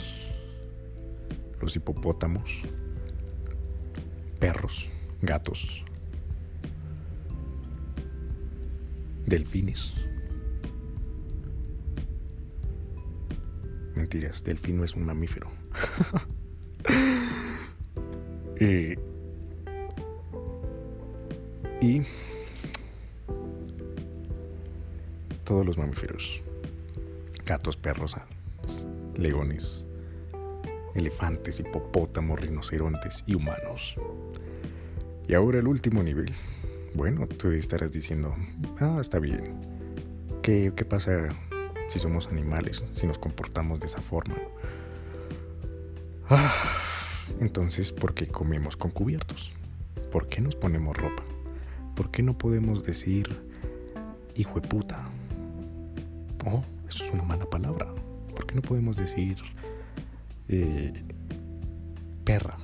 los 1.60 1.76
hipopótamos, 1.76 2.62
perros, 4.38 4.87
gatos, 5.22 5.84
delfines. 9.26 9.94
Mentiras, 14.00 14.42
delfín 14.42 14.78
no 14.78 14.85
es 14.85 14.97
un 14.97 15.04
mamífero. 15.04 15.50
Eh, 18.62 18.95
y 21.80 22.02
todos 25.45 25.64
los 25.64 25.78
mamíferos, 25.78 26.42
gatos, 27.47 27.78
perros, 27.78 28.16
leones, 29.16 29.87
elefantes, 30.95 31.59
hipopótamos, 31.61 32.38
rinocerontes 32.38 33.25
y 33.26 33.35
humanos. 33.35 33.95
Y 35.26 35.33
ahora 35.33 35.61
el 35.61 35.66
último 35.66 36.02
nivel. 36.02 36.30
Bueno, 36.92 37.26
tú 37.26 37.52
estarás 37.52 37.92
diciendo, 37.92 38.37
ah, 38.78 38.99
está 39.00 39.19
bien. 39.21 39.42
¿Qué, 40.42 40.71
qué 40.76 40.85
pasa 40.85 41.30
si 41.90 41.99
somos 41.99 42.28
animales, 42.28 42.85
si 42.94 43.04
nos 43.04 43.18
comportamos 43.18 43.80
de 43.80 43.88
esa 43.88 44.00
forma? 44.00 44.37
Ah, 46.28 46.54
entonces, 47.40 47.90
¿por 47.90 48.14
qué 48.14 48.28
comemos 48.28 48.76
con 48.76 48.92
cubiertos? 48.92 49.50
¿Por 50.12 50.28
qué 50.28 50.40
nos 50.40 50.54
ponemos 50.54 50.97
ropa? 50.97 51.25
¿Por 51.97 52.12
qué 52.12 52.23
no 52.23 52.38
podemos 52.38 52.85
decir 52.85 53.28
hijo 54.37 54.61
de 54.61 54.68
puta? 54.68 55.09
Oh, 56.47 56.62
eso 56.88 57.04
es 57.04 57.11
una 57.11 57.25
mala 57.25 57.44
palabra. 57.47 57.92
¿Por 58.37 58.47
qué 58.47 58.54
no 58.54 58.62
podemos 58.62 58.97
decir 58.97 59.38
eh, 60.49 60.92
perra? 62.25 62.56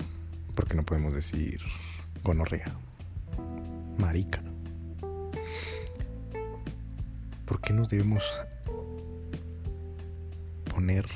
¿Por 0.54 0.68
qué 0.68 0.76
no 0.76 0.85
podemos 0.85 1.14
decir 1.14 1.61
gonorrea? 2.23 2.73
Marica. 3.99 4.40
¿Por 7.45 7.61
qué 7.61 7.73
nos 7.73 7.88
debemos 7.88 8.23
poner? 10.76 11.06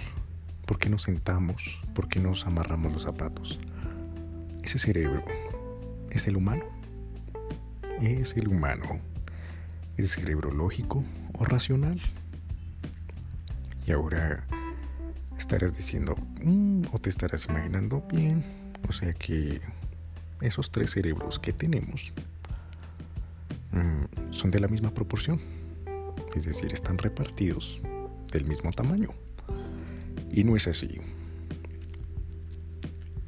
¿Por 0.64 0.79
qué 0.79 0.88
nos 0.88 1.02
sentamos? 1.02 1.79
¿Por 1.95 2.09
qué 2.09 2.19
nos 2.19 2.47
amarramos 2.47 2.95
los 2.95 3.02
zapatos? 3.02 3.59
Ese 4.62 4.79
cerebro 4.79 5.23
es 6.09 6.26
el 6.26 6.38
humano. 6.38 6.64
Es 8.00 8.35
el 8.38 8.49
humano. 8.49 9.00
¿El 9.99 10.09
cerebro 10.09 10.50
lógico 10.50 11.05
o 11.35 11.45
racional? 11.45 12.00
Y 13.87 13.93
ahora 13.93 14.47
estarás 15.37 15.76
diciendo, 15.76 16.17
mm", 16.43 16.84
o 16.91 16.99
te 16.99 17.11
estarás 17.11 17.45
imaginando 17.45 18.02
bien, 18.11 18.43
o 18.89 18.93
sea 18.93 19.13
que 19.13 19.61
esos 20.41 20.71
tres 20.71 20.93
cerebros 20.93 21.39
que 21.39 21.52
tenemos 21.52 22.15
mm, 23.73 24.32
son 24.32 24.50
de 24.50 24.61
la 24.61 24.69
misma 24.69 24.95
proporción, 24.95 25.39
es 26.34 26.45
decir, 26.47 26.73
están 26.73 26.97
repartidos 26.97 27.78
del 28.32 28.47
mismo 28.47 28.71
tamaño. 28.71 29.11
Y 30.30 30.45
no 30.45 30.56
es 30.56 30.66
así. 30.69 31.00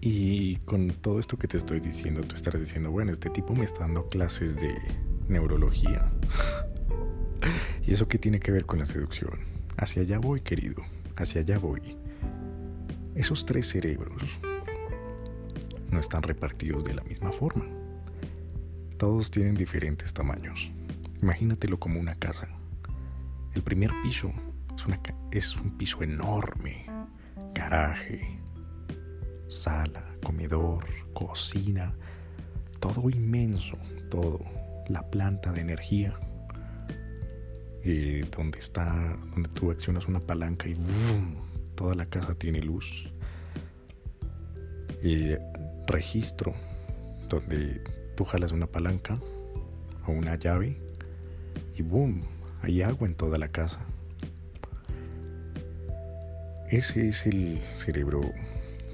Y 0.01 0.57
con 0.65 0.89
todo 0.89 1.21
esto 1.21 1.37
que 1.37 1.47
te 1.47 1.57
estoy 1.57 1.79
diciendo, 1.79 2.23
tú 2.23 2.35
estarás 2.35 2.61
diciendo, 2.61 2.91
bueno, 2.91 3.13
este 3.13 3.31
tipo 3.31 3.55
me 3.55 3.65
está 3.65 3.81
dando 3.81 4.09
clases 4.09 4.57
de 4.57 4.75
neurología. 5.29 6.11
¿Y 7.87 7.93
eso 7.93 8.09
qué 8.09 8.19
tiene 8.19 8.41
que 8.41 8.51
ver 8.51 8.67
con 8.67 8.81
la 8.81 8.87
seducción? 8.87 9.41
Hacia 9.77 10.03
allá 10.03 10.19
voy, 10.19 10.41
querido, 10.41 10.83
hacia 11.17 11.41
allá 11.41 11.59
voy. 11.59 11.97
Esos 13.15 13.47
tres 13.47 13.69
cerebros 13.69 14.23
no 15.91 16.01
están 16.01 16.23
repartidos 16.23 16.83
de 16.83 16.95
la 16.95 17.05
misma 17.05 17.31
forma. 17.31 17.65
Todos 18.97 19.31
tienen 19.31 19.55
diferentes 19.55 20.13
tamaños. 20.13 20.73
Imagínatelo 21.23 21.79
como 21.79 22.01
una 22.01 22.17
casa. 22.17 22.49
El 23.55 23.63
primer 23.63 23.91
piso 24.03 24.33
es, 24.77 24.87
es 25.31 25.57
un 25.57 25.77
piso 25.77 26.03
enorme. 26.03 26.92
Garaje, 27.55 28.41
sala, 29.49 30.05
comedor, 30.25 30.85
cocina, 31.13 31.95
todo 32.81 33.11
inmenso, 33.11 33.77
todo. 34.11 34.41
La 34.89 35.09
planta 35.11 35.53
de 35.53 35.61
energía, 35.61 36.19
eh, 37.85 38.27
donde 38.37 38.59
está, 38.59 39.17
donde 39.33 39.49
tú 39.51 39.71
accionas 39.71 40.09
una 40.09 40.21
palanca 40.21 40.69
y 40.69 40.77
toda 41.77 41.95
la 41.95 42.07
casa 42.07 42.35
tiene 42.35 42.61
luz. 42.61 43.09
Y 45.03 45.35
registro, 45.87 46.55
donde 47.29 47.83
tú 48.17 48.25
jalas 48.25 48.53
una 48.53 48.67
palanca 48.67 49.19
o 50.07 50.13
una 50.13 50.35
llave 50.37 50.77
y 51.75 51.83
boom, 51.83 52.23
hay 52.63 52.83
agua 52.83 53.07
en 53.07 53.15
toda 53.15 53.39
la 53.39 53.49
casa. 53.49 53.81
Ese 56.73 57.11
es 57.11 57.27
el 57.27 57.59
cerebro 57.59 58.23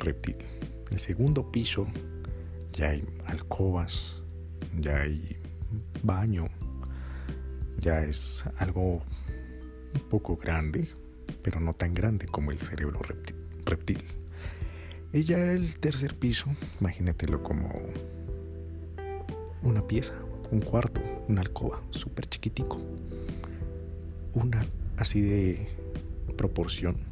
reptil. 0.00 0.34
El 0.90 0.98
segundo 0.98 1.52
piso 1.52 1.86
ya 2.72 2.88
hay 2.88 3.04
alcobas, 3.26 4.20
ya 4.80 5.02
hay 5.02 5.36
baño, 6.02 6.48
ya 7.78 8.02
es 8.02 8.44
algo 8.56 8.94
un 9.94 10.00
poco 10.10 10.36
grande, 10.36 10.88
pero 11.40 11.60
no 11.60 11.72
tan 11.72 11.94
grande 11.94 12.26
como 12.26 12.50
el 12.50 12.58
cerebro 12.58 12.98
reptil. 13.64 14.02
Y 15.12 15.22
ya 15.22 15.38
el 15.38 15.76
tercer 15.76 16.16
piso, 16.16 16.46
imagínatelo 16.80 17.44
como 17.44 17.70
una 19.62 19.86
pieza, 19.86 20.14
un 20.50 20.62
cuarto, 20.62 21.00
una 21.28 21.42
alcoba, 21.42 21.80
súper 21.90 22.26
chiquitico. 22.26 22.80
Una 24.34 24.66
así 24.96 25.20
de 25.20 25.68
proporción 26.36 27.07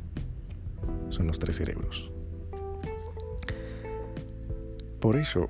son 1.17 1.27
los 1.27 1.39
tres 1.39 1.57
cerebros. 1.57 2.11
Por 5.01 5.17
eso, 5.17 5.47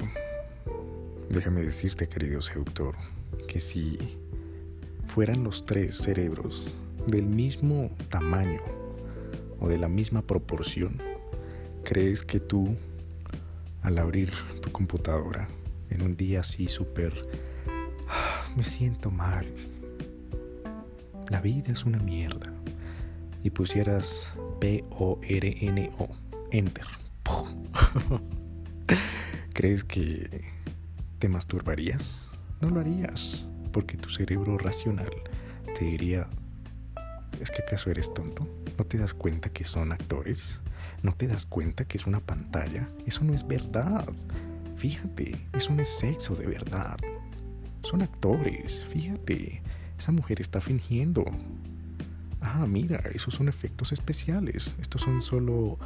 déjame 1.28 1.62
decirte, 1.62 2.08
querido 2.08 2.40
seductor, 2.40 2.94
que 3.48 3.58
si 3.58 3.98
fueran 5.08 5.42
los 5.42 5.66
tres 5.66 5.96
cerebros 5.98 6.68
del 7.08 7.26
mismo 7.26 7.90
tamaño 8.10 8.60
o 9.58 9.66
de 9.66 9.78
la 9.78 9.88
misma 9.88 10.22
proporción, 10.22 11.02
¿crees 11.82 12.22
que 12.22 12.38
tú, 12.38 12.76
al 13.82 13.98
abrir 13.98 14.30
tu 14.62 14.70
computadora 14.70 15.48
en 15.90 16.02
un 16.02 16.16
día 16.16 16.40
así 16.40 16.68
súper, 16.68 17.12
ah, 18.08 18.48
me 18.56 18.62
siento 18.62 19.10
mal, 19.10 19.46
la 21.28 21.40
vida 21.40 21.72
es 21.72 21.84
una 21.84 21.98
mierda, 21.98 22.52
y 23.42 23.50
pusieras 23.50 24.32
P-O-R-N-O, 24.60 26.08
enter, 26.50 26.86
¿crees 29.52 29.84
que 29.84 30.44
te 31.18 31.28
masturbarías? 31.28 32.26
No 32.60 32.70
lo 32.70 32.80
harías 32.80 33.44
porque 33.72 33.96
tu 33.96 34.08
cerebro 34.08 34.56
racional 34.58 35.10
te 35.78 35.84
diría, 35.84 36.26
¿es 37.40 37.50
que 37.50 37.62
acaso 37.62 37.90
eres 37.90 38.12
tonto? 38.14 38.48
¿No 38.78 38.84
te 38.84 38.96
das 38.96 39.12
cuenta 39.12 39.50
que 39.50 39.64
son 39.64 39.92
actores? 39.92 40.60
¿No 41.02 41.12
te 41.12 41.26
das 41.26 41.44
cuenta 41.44 41.84
que 41.84 41.98
es 41.98 42.06
una 42.06 42.20
pantalla? 42.20 42.88
Eso 43.06 43.24
no 43.24 43.34
es 43.34 43.46
verdad. 43.46 44.08
Fíjate, 44.76 45.36
eso 45.52 45.74
no 45.74 45.82
es 45.82 45.88
sexo 45.88 46.34
de 46.34 46.46
verdad. 46.46 46.96
Son 47.82 48.02
actores, 48.02 48.86
fíjate. 48.88 49.62
Esa 49.98 50.12
mujer 50.12 50.40
está 50.40 50.60
fingiendo. 50.60 51.24
Ah, 52.40 52.66
mira, 52.66 53.02
esos 53.14 53.34
son 53.34 53.48
efectos 53.48 53.92
especiales. 53.92 54.74
Estos 54.80 55.02
son 55.02 55.22
solo 55.22 55.78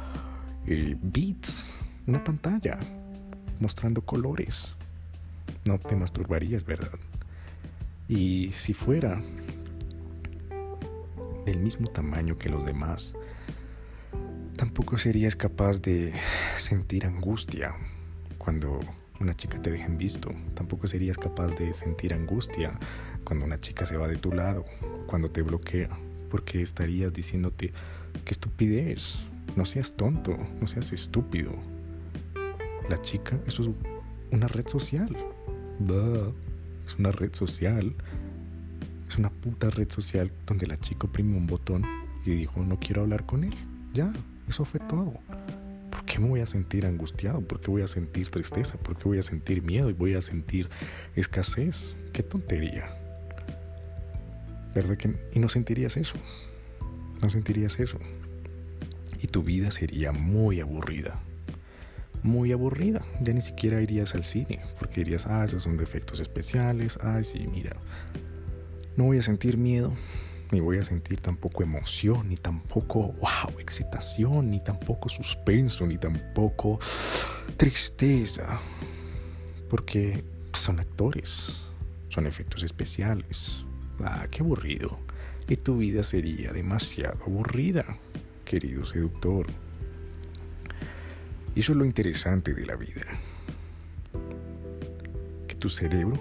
eh, 0.67 0.95
beats, 1.01 1.73
una 2.07 2.23
pantalla, 2.23 2.79
mostrando 3.59 4.01
colores. 4.01 4.75
No 5.65 5.79
te 5.79 5.95
masturbarías, 5.95 6.65
¿verdad? 6.65 6.99
Y 8.07 8.51
si 8.53 8.73
fuera 8.73 9.21
del 11.45 11.59
mismo 11.59 11.89
tamaño 11.89 12.37
que 12.37 12.49
los 12.49 12.65
demás, 12.65 13.13
Tampoco 14.61 14.99
serías 14.99 15.35
capaz 15.35 15.81
de 15.81 16.13
sentir 16.55 17.07
angustia 17.07 17.73
cuando 18.37 18.79
una 19.19 19.33
chica 19.33 19.59
te 19.59 19.71
deja 19.71 19.87
en 19.87 19.97
visto. 19.97 20.31
Tampoco 20.53 20.85
serías 20.85 21.17
capaz 21.17 21.47
de 21.55 21.73
sentir 21.73 22.13
angustia 22.13 22.69
cuando 23.23 23.45
una 23.45 23.59
chica 23.59 23.87
se 23.87 23.97
va 23.97 24.07
de 24.07 24.17
tu 24.17 24.31
lado, 24.31 24.63
cuando 25.07 25.31
te 25.31 25.41
bloquea, 25.41 25.89
porque 26.31 26.61
estarías 26.61 27.13
diciéndote, 27.13 27.73
qué 28.23 28.31
estupidez, 28.31 29.19
no 29.55 29.65
seas 29.65 29.93
tonto, 29.93 30.37
no 30.59 30.65
seas 30.65 30.93
estúpido. 30.93 31.51
La 32.89 32.97
chica, 33.01 33.37
eso 33.45 33.63
es 33.63 33.69
una 34.31 34.47
red 34.47 34.67
social. 34.67 35.15
es 36.87 36.97
una 36.97 37.11
red 37.11 37.33
social. 37.33 37.93
Es 39.09 39.17
una 39.17 39.29
puta 39.29 39.69
red 39.69 39.91
social 39.91 40.31
donde 40.47 40.67
la 40.67 40.79
chica 40.79 41.05
oprime 41.07 41.35
un 41.35 41.45
botón 41.45 41.85
y 42.25 42.31
dijo, 42.31 42.61
no 42.61 42.79
quiero 42.79 43.01
hablar 43.01 43.25
con 43.25 43.43
él. 43.43 43.53
Ya, 43.93 44.13
eso 44.47 44.63
fue 44.63 44.79
todo. 44.79 45.13
¿Por 45.89 46.05
qué 46.05 46.19
me 46.19 46.29
voy 46.29 46.39
a 46.39 46.45
sentir 46.45 46.85
angustiado? 46.85 47.41
¿Por 47.41 47.59
qué 47.59 47.69
voy 47.69 47.81
a 47.81 47.87
sentir 47.87 48.29
tristeza? 48.29 48.77
¿Por 48.77 48.95
qué 48.97 49.03
voy 49.03 49.19
a 49.19 49.23
sentir 49.23 49.63
miedo? 49.63 49.89
¿Y 49.89 49.93
voy 49.93 50.13
a 50.13 50.21
sentir 50.21 50.69
escasez? 51.13 51.93
¡Qué 52.13 52.23
tontería! 52.23 53.00
¿Verdad 54.73 54.97
que 54.97 55.13
y 55.33 55.39
no 55.39 55.49
sentirías 55.49 55.97
eso? 55.97 56.15
No 57.21 57.29
sentirías 57.29 57.79
eso. 57.79 57.99
Y 59.21 59.27
tu 59.27 59.43
vida 59.43 59.71
sería 59.71 60.11
muy 60.11 60.59
aburrida. 60.59 61.19
Muy 62.23 62.51
aburrida. 62.51 63.03
Ya 63.21 63.33
ni 63.33 63.41
siquiera 63.41 63.81
irías 63.81 64.15
al 64.15 64.23
cine. 64.23 64.61
Porque 64.79 65.03
dirías, 65.03 65.27
ah, 65.27 65.45
esos 65.45 65.63
son 65.63 65.77
defectos 65.77 66.19
especiales. 66.19 66.97
Ay, 67.01 67.23
sí, 67.23 67.47
mira. 67.51 67.75
No 68.97 69.05
voy 69.05 69.19
a 69.19 69.21
sentir 69.21 69.57
miedo 69.57 69.93
ni 70.51 70.59
voy 70.59 70.77
a 70.77 70.83
sentir 70.83 71.19
tampoco 71.21 71.63
emoción, 71.63 72.29
ni 72.29 72.35
tampoco, 72.35 73.13
wow, 73.13 73.57
excitación, 73.59 74.51
ni 74.51 74.59
tampoco 74.59 75.07
suspenso, 75.07 75.87
ni 75.87 75.97
tampoco 75.97 76.79
tristeza. 77.57 78.59
Porque 79.69 80.25
son 80.53 80.79
actores, 80.79 81.63
son 82.09 82.27
efectos 82.27 82.63
especiales. 82.63 83.63
Ah, 84.05 84.27
qué 84.29 84.41
aburrido. 84.41 84.99
Y 85.47 85.55
tu 85.55 85.77
vida 85.77 86.03
sería 86.03 86.51
demasiado 86.51 87.17
aburrida, 87.25 87.85
querido 88.45 88.85
seductor. 88.85 89.47
Eso 91.55 91.71
es 91.73 91.77
lo 91.77 91.85
interesante 91.85 92.53
de 92.53 92.65
la 92.65 92.75
vida. 92.75 93.01
Que 95.47 95.55
tu 95.55 95.69
cerebro 95.69 96.19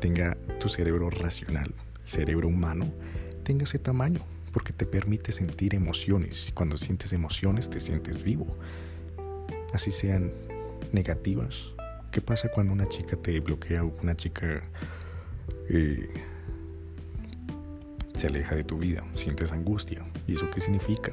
tenga 0.00 0.36
tu 0.58 0.68
cerebro 0.68 1.10
racional 1.10 1.72
cerebro 2.08 2.48
humano 2.48 2.90
tenga 3.44 3.64
ese 3.64 3.78
tamaño, 3.78 4.20
porque 4.52 4.72
te 4.72 4.86
permite 4.86 5.32
sentir 5.32 5.74
emociones. 5.74 6.50
Cuando 6.54 6.76
sientes 6.76 7.12
emociones 7.12 7.70
te 7.70 7.80
sientes 7.80 8.22
vivo. 8.22 8.46
Así 9.72 9.90
sean 9.90 10.32
negativas. 10.92 11.72
¿Qué 12.10 12.20
pasa 12.20 12.48
cuando 12.48 12.72
una 12.72 12.86
chica 12.86 13.16
te 13.16 13.38
bloquea 13.40 13.84
o 13.84 13.94
una 14.02 14.16
chica 14.16 14.62
eh, 15.68 16.08
se 18.18 18.26
aleja 18.26 18.56
de 18.56 18.64
tu 18.64 18.78
vida? 18.78 19.04
Sientes 19.14 19.52
angustia. 19.52 20.04
¿Y 20.26 20.34
eso 20.34 20.50
qué 20.50 20.60
significa? 20.60 21.12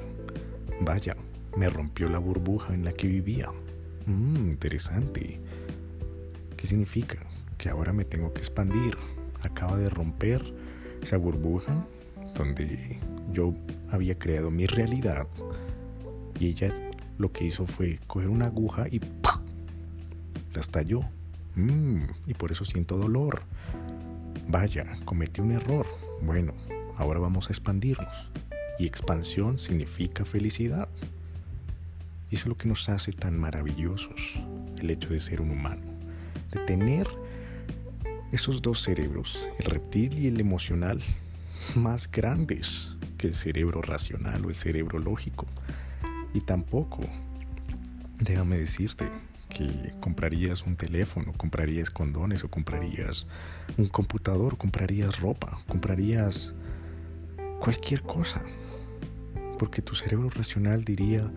Vaya, 0.81 1.15
me 1.55 1.69
rompió 1.69 2.09
la 2.09 2.17
burbuja 2.17 2.73
en 2.73 2.83
la 2.83 2.93
que 2.93 3.07
vivía. 3.07 3.49
Mmm, 4.07 4.49
interesante. 4.49 5.39
¿Qué 6.57 6.67
significa? 6.67 7.19
Que 7.59 7.69
ahora 7.69 7.93
me 7.93 8.05
tengo 8.05 8.33
que 8.33 8.39
expandir. 8.39 8.97
Acaba 9.43 9.77
de 9.77 9.89
romper 9.89 10.41
esa 11.03 11.17
burbuja 11.17 11.85
donde 12.33 12.99
yo 13.31 13.53
había 13.91 14.17
creado 14.17 14.49
mi 14.49 14.65
realidad 14.65 15.27
y 16.39 16.47
ella 16.47 16.73
lo 17.19 17.31
que 17.31 17.45
hizo 17.45 17.67
fue 17.67 17.99
coger 18.07 18.29
una 18.29 18.47
aguja 18.47 18.87
y 18.89 18.99
la 20.53 20.59
estalló. 20.59 21.01
Mm, 21.55 22.03
y 22.25 22.33
por 22.33 22.51
eso 22.51 22.65
siento 22.65 22.97
dolor. 22.97 23.43
Vaya, 24.47 24.85
cometí 25.05 25.41
un 25.41 25.51
error. 25.51 25.85
Bueno, 26.21 26.53
ahora 26.97 27.19
vamos 27.19 27.47
a 27.47 27.53
expandirnos. 27.53 28.31
Y 28.79 28.85
expansión 28.85 29.59
significa 29.59 30.25
felicidad. 30.25 30.89
Y 32.31 32.35
eso 32.35 32.43
es 32.43 32.47
lo 32.47 32.57
que 32.57 32.67
nos 32.67 32.89
hace 32.89 33.11
tan 33.11 33.39
maravillosos, 33.39 34.33
el 34.77 34.89
hecho 34.89 35.09
de 35.09 35.19
ser 35.19 35.41
un 35.41 35.51
humano, 35.51 35.83
de 36.51 36.59
tener 36.61 37.07
esos 38.31 38.61
dos 38.61 38.81
cerebros, 38.81 39.47
el 39.59 39.65
reptil 39.65 40.19
y 40.19 40.27
el 40.27 40.39
emocional, 40.41 41.01
más 41.75 42.11
grandes 42.11 42.95
que 43.17 43.27
el 43.27 43.33
cerebro 43.33 43.81
racional 43.81 44.45
o 44.45 44.49
el 44.49 44.55
cerebro 44.55 44.99
lógico. 44.99 45.45
Y 46.33 46.41
tampoco, 46.41 47.01
déjame 48.19 48.57
decirte, 48.57 49.05
que 49.49 49.93
comprarías 50.01 50.63
un 50.63 50.75
teléfono, 50.75 51.31
comprarías 51.37 51.89
condones 51.89 52.43
o 52.43 52.49
comprarías 52.49 53.25
un 53.77 53.87
computador, 53.87 54.57
comprarías 54.57 55.19
ropa, 55.21 55.59
comprarías 55.67 56.53
cualquier 57.59 58.01
cosa. 58.01 58.41
Porque 59.57 59.81
tu 59.81 59.95
cerebro 59.95 60.29
racional 60.29 60.83
diría, 60.83 61.31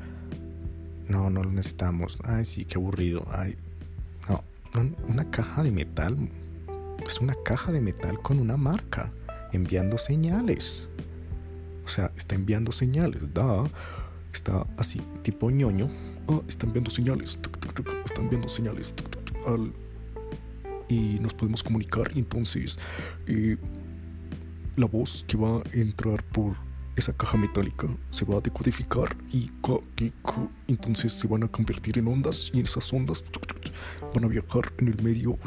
no, 1.08 1.30
no 1.30 1.42
lo 1.42 1.50
necesitamos, 1.50 2.18
ay 2.24 2.44
sí, 2.44 2.64
qué 2.64 2.76
aburrido, 2.76 3.26
ay, 3.30 3.56
no, 4.28 4.42
una 5.08 5.30
caja 5.30 5.62
de 5.62 5.70
metal 5.70 6.16
es 7.06 7.20
una 7.20 7.34
caja 7.44 7.72
de 7.72 7.80
metal 7.80 8.18
con 8.20 8.38
una 8.38 8.56
marca, 8.56 9.10
enviando 9.52 9.98
señales. 9.98 10.88
O 11.84 11.88
sea, 11.88 12.12
está 12.16 12.34
enviando 12.34 12.72
señales, 12.72 13.32
da. 13.32 13.64
Está 14.32 14.66
así, 14.76 15.00
tipo 15.22 15.50
ñoño. 15.50 15.88
Ah, 16.28 16.40
está 16.48 16.66
enviando 16.66 16.90
señales. 16.90 17.38
Está 18.04 18.20
enviando 18.20 18.48
señales. 18.48 18.94
y 20.88 21.18
nos 21.20 21.34
podemos 21.34 21.62
comunicar. 21.62 22.10
Entonces, 22.14 22.78
eh, 23.26 23.56
la 24.78 24.86
voz 24.86 25.24
que 25.26 25.36
va 25.36 25.58
a 25.58 25.62
entrar 25.72 26.22
por 26.24 26.56
esa 26.96 27.12
caja 27.12 27.36
metálica 27.36 27.88
se 28.10 28.24
va 28.24 28.38
a 28.38 28.40
decodificar 28.40 29.16
y 29.32 29.50
entonces 30.66 31.12
se 31.12 31.26
van 31.28 31.44
a 31.44 31.48
convertir 31.48 31.98
en 31.98 32.08
ondas 32.08 32.50
y 32.52 32.60
esas 32.60 32.92
ondas 32.92 33.24
van 34.14 34.24
a 34.24 34.28
viajar 34.28 34.72
en 34.78 34.88
el 34.88 35.02
medio 35.02 35.38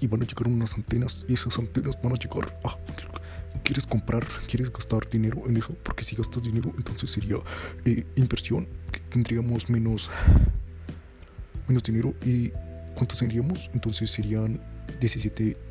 y 0.00 0.06
van 0.06 0.22
a 0.22 0.26
llegar 0.26 0.48
unas 0.48 0.74
antenas 0.74 1.24
y 1.28 1.34
esas 1.34 1.58
antenas 1.58 2.00
van 2.02 2.12
a 2.12 2.16
llegar 2.16 2.58
a... 2.64 2.76
¿Quieres 3.64 3.86
comprar? 3.86 4.26
¿Quieres 4.46 4.72
gastar 4.72 5.08
dinero 5.10 5.42
en 5.46 5.56
eso? 5.56 5.74
Porque 5.82 6.04
si 6.04 6.16
gastas 6.16 6.42
dinero 6.42 6.72
entonces 6.78 7.10
sería 7.10 7.36
eh, 7.84 8.06
inversión. 8.16 8.66
Tendríamos 9.10 9.68
menos, 9.68 10.10
menos 11.66 11.82
dinero 11.82 12.14
y 12.24 12.50
¿cuánto 12.94 13.14
tendríamos? 13.16 13.70
Entonces 13.74 14.10
serían 14.10 14.60
17 15.00 15.67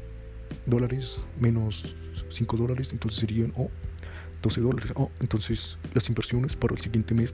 dólares 0.65 1.21
menos 1.39 1.95
5 2.29 2.57
dólares, 2.57 2.89
entonces 2.91 3.19
serían 3.19 3.53
oh, 3.55 3.69
12 4.41 4.62
dólares. 4.62 4.93
Oh, 4.95 5.12
entonces 5.19 5.77
las 5.93 6.07
inversiones 6.10 6.55
para 6.55 6.75
el 6.75 6.81
siguiente 6.81 7.13
mes 7.13 7.33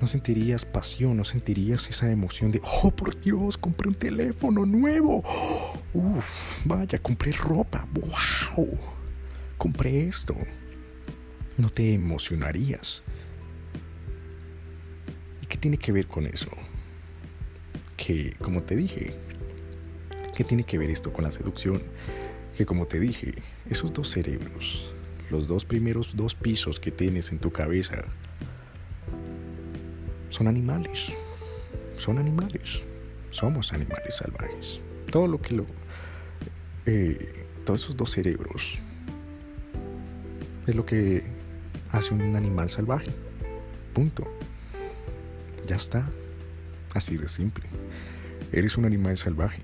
no 0.00 0.06
sentirías 0.06 0.64
pasión, 0.64 1.16
no 1.16 1.24
sentirías 1.24 1.88
esa 1.88 2.10
emoción 2.10 2.50
de, 2.50 2.60
oh, 2.62 2.90
por 2.90 3.18
Dios, 3.18 3.56
compré 3.56 3.88
un 3.88 3.94
teléfono 3.94 4.66
nuevo. 4.66 5.22
Uf, 5.94 6.26
vaya, 6.64 6.98
compré 6.98 7.32
ropa. 7.32 7.86
Wow, 7.92 8.78
compré 9.56 10.06
esto. 10.06 10.36
No 11.56 11.70
te 11.70 11.94
emocionarías. 11.94 13.02
¿Y 15.40 15.46
qué 15.46 15.56
tiene 15.56 15.78
que 15.78 15.92
ver 15.92 16.06
con 16.06 16.26
eso? 16.26 16.50
Que, 17.96 18.34
como 18.42 18.62
te 18.62 18.76
dije, 18.76 19.14
¿qué 20.34 20.44
tiene 20.44 20.64
que 20.64 20.78
ver 20.78 20.90
esto 20.90 21.12
con 21.12 21.24
la 21.24 21.30
seducción? 21.30 21.82
Que 22.56 22.66
como 22.66 22.86
te 22.86 23.00
dije, 23.00 23.34
esos 23.68 23.92
dos 23.92 24.10
cerebros, 24.10 24.92
los 25.30 25.46
dos 25.46 25.64
primeros 25.64 26.16
dos 26.16 26.34
pisos 26.34 26.78
que 26.78 26.90
tienes 26.90 27.32
en 27.32 27.38
tu 27.38 27.50
cabeza, 27.50 28.04
son 30.28 30.48
animales. 30.48 31.12
Son 31.96 32.18
animales. 32.18 32.82
Somos 33.30 33.72
animales 33.72 34.16
salvajes. 34.16 34.80
Todo 35.10 35.28
lo 35.28 35.40
que 35.40 35.54
lo... 35.54 35.66
Eh, 36.86 37.46
todos 37.64 37.82
esos 37.82 37.96
dos 37.96 38.10
cerebros 38.10 38.78
es 40.66 40.74
lo 40.74 40.84
que 40.84 41.22
hace 41.92 42.12
un 42.12 42.36
animal 42.36 42.68
salvaje. 42.68 43.10
Punto. 43.92 44.26
Ya 45.66 45.76
está. 45.76 46.08
Así 46.94 47.16
de 47.16 47.28
simple. 47.28 47.64
Eres 48.52 48.76
un 48.76 48.84
animal 48.84 49.16
salvaje. 49.16 49.62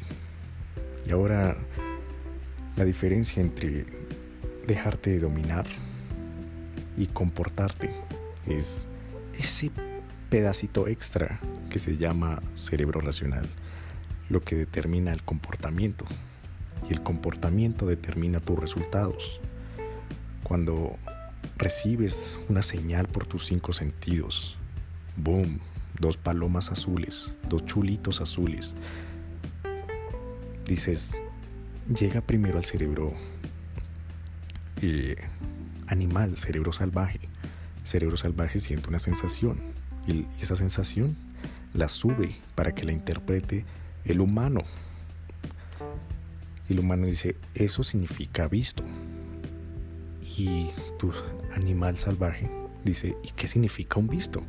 Y 1.06 1.12
ahora 1.12 1.56
la 2.76 2.84
diferencia 2.84 3.42
entre 3.42 3.86
dejarte 4.66 5.10
de 5.10 5.18
dominar 5.20 5.66
y 6.96 7.06
comportarte 7.06 7.90
es 8.46 8.86
ese 9.38 9.70
pedacito 10.28 10.86
extra 10.86 11.40
que 11.70 11.78
se 11.78 11.96
llama 11.96 12.42
cerebro 12.54 13.00
racional, 13.00 13.48
lo 14.28 14.42
que 14.42 14.56
determina 14.56 15.12
el 15.12 15.22
comportamiento. 15.22 16.04
Y 16.88 16.92
el 16.92 17.02
comportamiento 17.02 17.86
determina 17.86 18.40
tus 18.40 18.58
resultados. 18.58 19.40
Cuando 20.42 20.96
recibes 21.56 22.38
una 22.48 22.62
señal 22.62 23.06
por 23.06 23.26
tus 23.26 23.46
cinco 23.46 23.72
sentidos. 23.72 24.56
Boom, 25.16 25.60
dos 25.98 26.16
palomas 26.16 26.72
azules, 26.72 27.34
dos 27.48 27.66
chulitos 27.66 28.20
azules. 28.20 28.74
Dices, 30.70 31.20
llega 31.92 32.20
primero 32.20 32.56
al 32.56 32.62
cerebro 32.62 33.12
eh, 34.80 35.16
animal, 35.88 36.36
cerebro 36.36 36.72
salvaje. 36.72 37.18
Cerebro 37.82 38.16
salvaje 38.16 38.60
siente 38.60 38.88
una 38.88 39.00
sensación 39.00 39.58
y 40.06 40.26
esa 40.40 40.54
sensación 40.54 41.16
la 41.74 41.88
sube 41.88 42.36
para 42.54 42.72
que 42.72 42.84
la 42.84 42.92
interprete 42.92 43.64
el 44.04 44.20
humano. 44.20 44.60
El 46.68 46.78
humano 46.78 47.06
dice, 47.06 47.34
eso 47.56 47.82
significa 47.82 48.46
visto. 48.46 48.84
Y 50.36 50.68
tu 51.00 51.12
animal 51.52 51.98
salvaje 51.98 52.48
dice, 52.84 53.16
¿y 53.24 53.32
qué 53.32 53.48
significa 53.48 53.98
un 53.98 54.06
visto? 54.06 54.44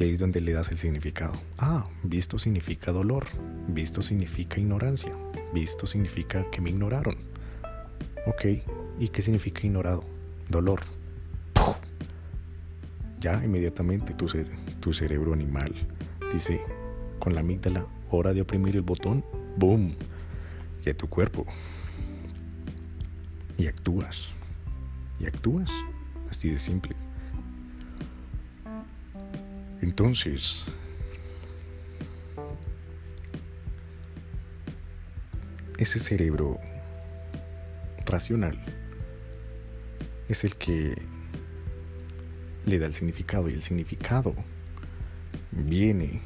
Y 0.00 0.04
ahí 0.04 0.10
es 0.12 0.18
donde 0.18 0.40
le 0.40 0.54
das 0.54 0.70
el 0.70 0.78
significado. 0.78 1.34
Ah, 1.58 1.86
visto 2.02 2.38
significa 2.38 2.90
dolor, 2.90 3.26
visto 3.68 4.00
significa 4.00 4.58
ignorancia, 4.58 5.14
visto 5.52 5.86
significa 5.86 6.50
que 6.50 6.62
me 6.62 6.70
ignoraron. 6.70 7.16
Ok, 8.26 8.62
¿y 8.98 9.08
qué 9.08 9.20
significa 9.20 9.66
ignorado? 9.66 10.02
Dolor. 10.48 10.80
Ya 13.20 13.44
inmediatamente 13.44 14.14
tu, 14.14 14.92
cerebro 14.94 15.34
animal 15.34 15.74
dice, 16.32 16.62
con 17.18 17.34
la 17.34 17.40
amígdala, 17.40 17.84
hora 18.10 18.32
de 18.32 18.40
oprimir 18.40 18.76
el 18.76 18.82
botón, 18.82 19.22
¡boom! 19.58 19.94
Y 20.86 20.94
tu 20.94 21.10
cuerpo. 21.10 21.44
Y 23.58 23.66
actúas. 23.66 24.30
Y 25.18 25.26
actúas. 25.26 25.70
Así 26.30 26.48
de 26.48 26.58
simple. 26.58 26.96
Entonces, 29.82 30.66
ese 35.78 35.98
cerebro 35.98 36.58
racional 38.04 38.58
es 40.28 40.44
el 40.44 40.56
que 40.56 40.94
le 42.66 42.78
da 42.78 42.86
el 42.86 42.92
significado 42.92 43.48
y 43.48 43.54
el 43.54 43.62
significado 43.62 44.34
viene 45.50 46.20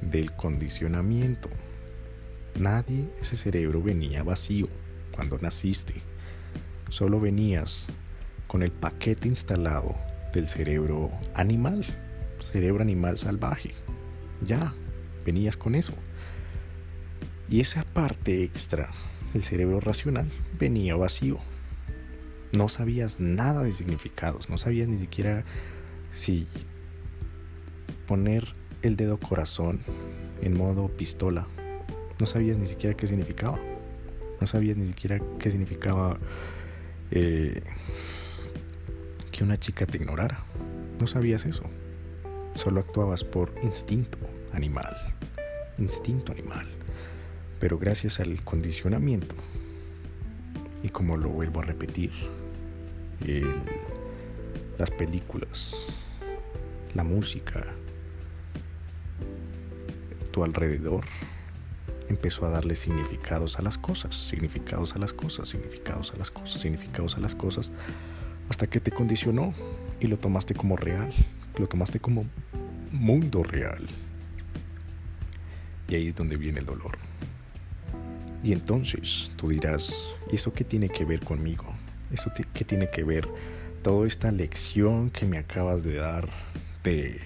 del 0.00 0.32
condicionamiento. 0.32 1.50
Nadie, 2.58 3.08
ese 3.20 3.36
cerebro 3.36 3.82
venía 3.82 4.22
vacío 4.22 4.68
cuando 5.12 5.38
naciste. 5.38 5.94
Solo 6.88 7.20
venías 7.20 7.86
con 8.46 8.62
el 8.62 8.72
paquete 8.72 9.28
instalado 9.28 10.07
del 10.38 10.46
cerebro 10.46 11.10
animal, 11.34 11.84
cerebro 12.38 12.80
animal 12.80 13.18
salvaje. 13.18 13.72
Ya, 14.40 14.72
venías 15.26 15.56
con 15.56 15.74
eso. 15.74 15.94
Y 17.48 17.58
esa 17.58 17.82
parte 17.82 18.44
extra 18.44 18.90
del 19.32 19.42
cerebro 19.42 19.80
racional 19.80 20.30
venía 20.56 20.94
vacío. 20.94 21.38
No 22.56 22.68
sabías 22.68 23.18
nada 23.18 23.64
de 23.64 23.72
significados, 23.72 24.48
no 24.48 24.58
sabías 24.58 24.86
ni 24.86 24.96
siquiera 24.96 25.44
si 26.12 26.46
poner 28.06 28.54
el 28.82 28.94
dedo 28.94 29.18
corazón 29.18 29.80
en 30.40 30.56
modo 30.56 30.86
pistola. 30.86 31.48
No 32.20 32.26
sabías 32.26 32.58
ni 32.58 32.66
siquiera 32.66 32.96
qué 32.96 33.08
significaba. 33.08 33.58
No 34.40 34.46
sabías 34.46 34.76
ni 34.76 34.84
siquiera 34.84 35.18
qué 35.40 35.50
significaba 35.50 36.16
eh, 37.10 37.60
que 39.30 39.44
una 39.44 39.58
chica 39.58 39.86
te 39.86 39.98
ignorara. 39.98 40.44
No 41.00 41.06
sabías 41.06 41.44
eso. 41.46 41.64
Solo 42.54 42.80
actuabas 42.80 43.24
por 43.24 43.52
instinto 43.62 44.18
animal. 44.52 44.96
Instinto 45.78 46.32
animal. 46.32 46.66
Pero 47.60 47.78
gracias 47.78 48.20
al 48.20 48.42
condicionamiento, 48.42 49.34
y 50.82 50.90
como 50.90 51.16
lo 51.16 51.28
vuelvo 51.28 51.60
a 51.60 51.64
repetir, 51.64 52.12
las 54.78 54.90
películas, 54.92 55.74
la 56.94 57.02
música, 57.02 57.64
tu 60.30 60.44
alrededor, 60.44 61.04
empezó 62.08 62.46
a 62.46 62.50
darle 62.50 62.76
significados 62.76 63.58
a 63.58 63.62
las 63.62 63.76
cosas, 63.76 64.14
significados 64.14 64.94
a 64.94 64.98
las 64.98 65.12
cosas, 65.12 65.48
significados 65.48 66.12
a 66.14 66.16
las 66.16 66.30
cosas, 66.30 66.60
significados 66.60 67.16
a 67.16 67.20
las 67.20 67.34
cosas, 67.34 67.72
hasta 68.48 68.66
que 68.66 68.80
te 68.80 68.90
condicionó 68.90 69.54
y 70.00 70.06
lo 70.06 70.16
tomaste 70.16 70.54
como 70.54 70.76
real, 70.76 71.12
lo 71.58 71.66
tomaste 71.66 72.00
como 72.00 72.24
mundo 72.92 73.42
real. 73.42 73.86
Y 75.88 75.94
ahí 75.94 76.08
es 76.08 76.16
donde 76.16 76.36
viene 76.36 76.60
el 76.60 76.66
dolor. 76.66 76.98
Y 78.42 78.52
entonces 78.52 79.32
tú 79.36 79.48
dirás, 79.48 80.14
¿y 80.30 80.36
eso 80.36 80.52
qué 80.52 80.64
tiene 80.64 80.88
que 80.88 81.04
ver 81.04 81.20
conmigo? 81.20 81.64
¿Eso 82.12 82.30
qué 82.54 82.64
tiene 82.64 82.88
que 82.90 83.04
ver 83.04 83.26
toda 83.82 84.06
esta 84.06 84.30
lección 84.30 85.10
que 85.10 85.26
me 85.26 85.38
acabas 85.38 85.82
de 85.82 85.94
dar 85.94 86.28
de 86.84 87.20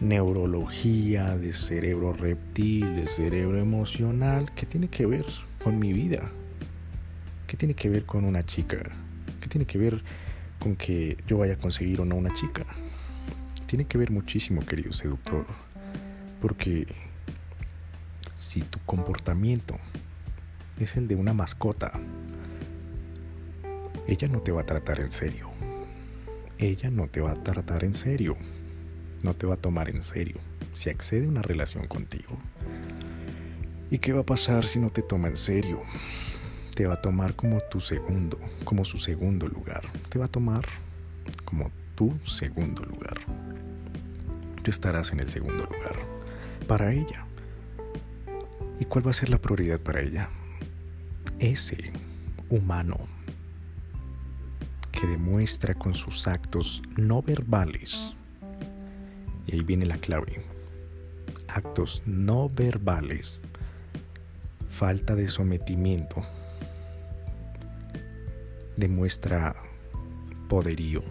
neurología, 0.00 1.36
de 1.36 1.52
cerebro 1.52 2.12
reptil, 2.12 2.94
de 2.94 3.06
cerebro 3.06 3.58
emocional? 3.58 4.52
¿Qué 4.54 4.66
tiene 4.66 4.88
que 4.88 5.06
ver 5.06 5.24
con 5.62 5.78
mi 5.78 5.92
vida? 5.92 6.30
¿Qué 7.46 7.56
tiene 7.56 7.74
que 7.74 7.88
ver 7.88 8.04
con 8.04 8.24
una 8.24 8.44
chica? 8.44 8.78
¿Qué 9.40 9.48
tiene 9.48 9.66
que 9.66 9.78
ver 9.78 10.02
con 10.58 10.76
que 10.76 11.16
yo 11.26 11.38
vaya 11.38 11.54
a 11.54 11.58
conseguir 11.58 12.00
o 12.00 12.04
no 12.04 12.16
una 12.16 12.32
chica. 12.32 12.64
Tiene 13.66 13.86
que 13.86 13.98
ver 13.98 14.10
muchísimo, 14.10 14.64
querido 14.64 14.92
seductor, 14.92 15.46
porque 16.40 16.86
si 18.36 18.62
tu 18.62 18.78
comportamiento 18.80 19.78
es 20.78 20.96
el 20.96 21.08
de 21.08 21.16
una 21.16 21.32
mascota, 21.32 21.92
ella 24.06 24.28
no 24.28 24.40
te 24.40 24.52
va 24.52 24.62
a 24.62 24.66
tratar 24.66 25.00
en 25.00 25.10
serio. 25.10 25.50
Ella 26.58 26.90
no 26.90 27.08
te 27.08 27.20
va 27.20 27.32
a 27.32 27.34
tratar 27.34 27.84
en 27.84 27.94
serio. 27.94 28.36
No 29.22 29.34
te 29.34 29.46
va 29.46 29.54
a 29.54 29.56
tomar 29.56 29.88
en 29.88 30.02
serio 30.02 30.36
si 30.72 30.90
accede 30.90 31.24
a 31.24 31.28
una 31.28 31.42
relación 31.42 31.86
contigo. 31.86 32.36
¿Y 33.90 33.98
qué 33.98 34.12
va 34.12 34.20
a 34.20 34.26
pasar 34.26 34.64
si 34.64 34.78
no 34.78 34.90
te 34.90 35.02
toma 35.02 35.28
en 35.28 35.36
serio? 35.36 35.82
Te 36.74 36.86
va 36.86 36.94
a 36.94 37.00
tomar 37.00 37.36
como 37.36 37.60
tu 37.60 37.80
segundo, 37.80 38.38
como 38.64 38.84
su 38.84 38.98
segundo 38.98 39.46
lugar. 39.46 39.82
Te 40.08 40.18
va 40.18 40.24
a 40.24 40.28
tomar 40.28 40.64
como 41.44 41.70
tu 41.94 42.18
segundo 42.26 42.84
lugar. 42.84 43.14
Tú 44.62 44.70
estarás 44.70 45.12
en 45.12 45.20
el 45.20 45.28
segundo 45.28 45.64
lugar 45.64 45.96
para 46.66 46.92
ella. 46.92 47.26
¿Y 48.80 48.86
cuál 48.86 49.06
va 49.06 49.12
a 49.12 49.14
ser 49.14 49.28
la 49.28 49.38
prioridad 49.38 49.78
para 49.78 50.00
ella? 50.00 50.30
Ese 51.38 51.92
humano 52.50 52.98
que 54.90 55.06
demuestra 55.06 55.74
con 55.74 55.94
sus 55.94 56.26
actos 56.26 56.82
no 56.96 57.22
verbales. 57.22 58.14
Y 59.46 59.54
ahí 59.54 59.62
viene 59.62 59.86
la 59.86 59.98
clave. 59.98 60.42
Actos 61.46 62.02
no 62.04 62.48
verbales. 62.48 63.40
Falta 64.68 65.14
de 65.14 65.28
sometimiento 65.28 66.24
demuestra 68.76 69.56
poderío, 70.48 71.02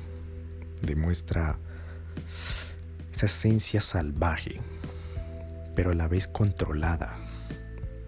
demuestra 0.81 1.57
esa 3.11 3.25
esencia 3.25 3.81
salvaje, 3.81 4.59
pero 5.75 5.91
a 5.91 5.93
la 5.93 6.07
vez 6.07 6.27
controlada 6.27 7.17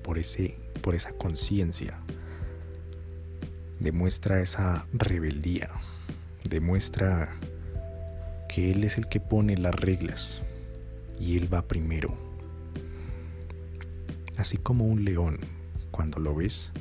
por, 0.03 0.17
ese, 0.17 0.57
por 0.81 0.95
esa 0.95 1.11
conciencia. 1.11 1.97
Demuestra 3.79 4.41
esa 4.41 4.85
rebeldía, 4.93 5.69
demuestra 6.49 7.35
que 8.47 8.71
Él 8.71 8.83
es 8.83 8.97
el 8.97 9.07
que 9.07 9.19
pone 9.19 9.57
las 9.57 9.75
reglas 9.75 10.41
y 11.19 11.37
Él 11.37 11.53
va 11.53 11.67
primero. 11.67 12.15
Así 14.37 14.57
como 14.57 14.85
un 14.85 15.05
león, 15.05 15.39
cuando 15.91 16.19
lo 16.19 16.35
ves, 16.35 16.71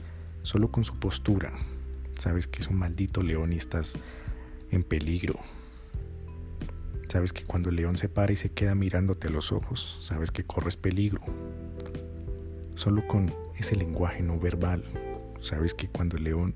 solo 0.43 0.71
con 0.71 0.85
su 0.85 0.99
postura, 0.99 1.53
Sabes 2.17 2.49
que 2.49 2.63
es 2.63 2.69
un 2.69 2.77
maldito 2.77 3.23
león 3.23 3.53
y 3.53 3.57
estás 3.57 3.99
en 4.71 4.83
peligro. 4.83 5.39
Sabes 7.09 7.33
que 7.33 7.45
cuando 7.45 7.69
el 7.71 7.77
león 7.77 7.97
se 7.97 8.09
para 8.09 8.33
y 8.33 8.37
se 8.37 8.51
queda 8.51 8.75
mirándote 8.75 9.29
a 9.29 9.31
los 9.31 9.53
ojos, 9.53 9.99
sabes 10.01 10.31
que 10.31 10.45
corres 10.45 10.77
peligro. 10.77 11.21
Solo 12.75 13.07
con 13.07 13.33
ese 13.57 13.77
lenguaje 13.77 14.23
no 14.23 14.39
verbal, 14.39 14.83
sabes 15.41 15.75
que 15.75 15.89
cuando 15.89 16.17
el 16.17 16.25
león 16.25 16.55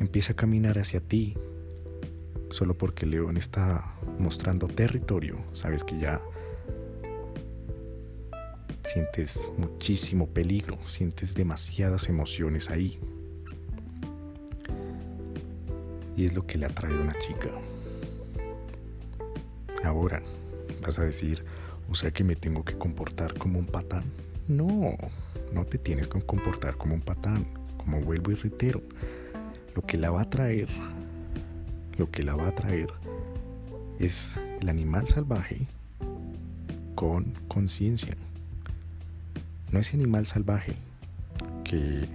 empieza 0.00 0.32
a 0.32 0.36
caminar 0.36 0.78
hacia 0.78 1.00
ti, 1.00 1.34
solo 2.50 2.74
porque 2.74 3.04
el 3.04 3.12
león 3.12 3.36
está 3.36 3.94
mostrando 4.18 4.66
territorio, 4.66 5.38
sabes 5.52 5.84
que 5.84 5.98
ya 5.98 6.20
sientes 8.82 9.48
muchísimo 9.56 10.28
peligro, 10.28 10.78
sientes 10.88 11.34
demasiadas 11.34 12.08
emociones 12.08 12.70
ahí. 12.70 12.98
Y 16.16 16.24
es 16.24 16.34
lo 16.34 16.46
que 16.46 16.58
le 16.58 16.66
atrae 16.66 16.94
a 16.94 17.00
una 17.00 17.14
chica. 17.14 17.50
Ahora, 19.84 20.22
vas 20.82 20.98
a 20.98 21.04
decir, 21.04 21.44
o 21.90 21.94
sea 21.94 22.10
que 22.10 22.24
me 22.24 22.36
tengo 22.36 22.64
que 22.64 22.78
comportar 22.78 23.34
como 23.34 23.58
un 23.58 23.66
patán. 23.66 24.04
No, 24.48 24.96
no 25.52 25.64
te 25.64 25.78
tienes 25.78 26.08
que 26.08 26.20
comportar 26.20 26.76
como 26.76 26.94
un 26.94 27.00
patán, 27.00 27.46
como 27.76 28.00
vuelvo 28.00 28.30
y 28.30 28.34
reitero. 28.34 28.82
Lo 29.74 29.82
que 29.82 29.96
la 29.96 30.10
va 30.10 30.22
a 30.22 30.30
traer, 30.30 30.68
lo 31.98 32.10
que 32.10 32.22
la 32.22 32.34
va 32.34 32.48
a 32.48 32.54
traer 32.54 32.88
es 33.98 34.36
el 34.60 34.68
animal 34.68 35.08
salvaje 35.08 35.66
con 36.94 37.32
conciencia. 37.48 38.16
No 39.70 39.78
ese 39.78 39.96
animal 39.96 40.26
salvaje 40.26 40.74
que 41.64 42.06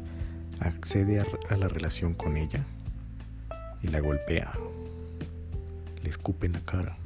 accede 0.59 1.19
a, 1.19 1.57
la 1.57 1.67
relación 1.67 2.13
con 2.13 2.37
ella 2.37 2.65
la 3.91 3.99
golpea, 3.99 4.51
le 6.03 6.09
escupe 6.09 6.45
en 6.47 6.53
la 6.53 6.61
cara, 6.61 6.97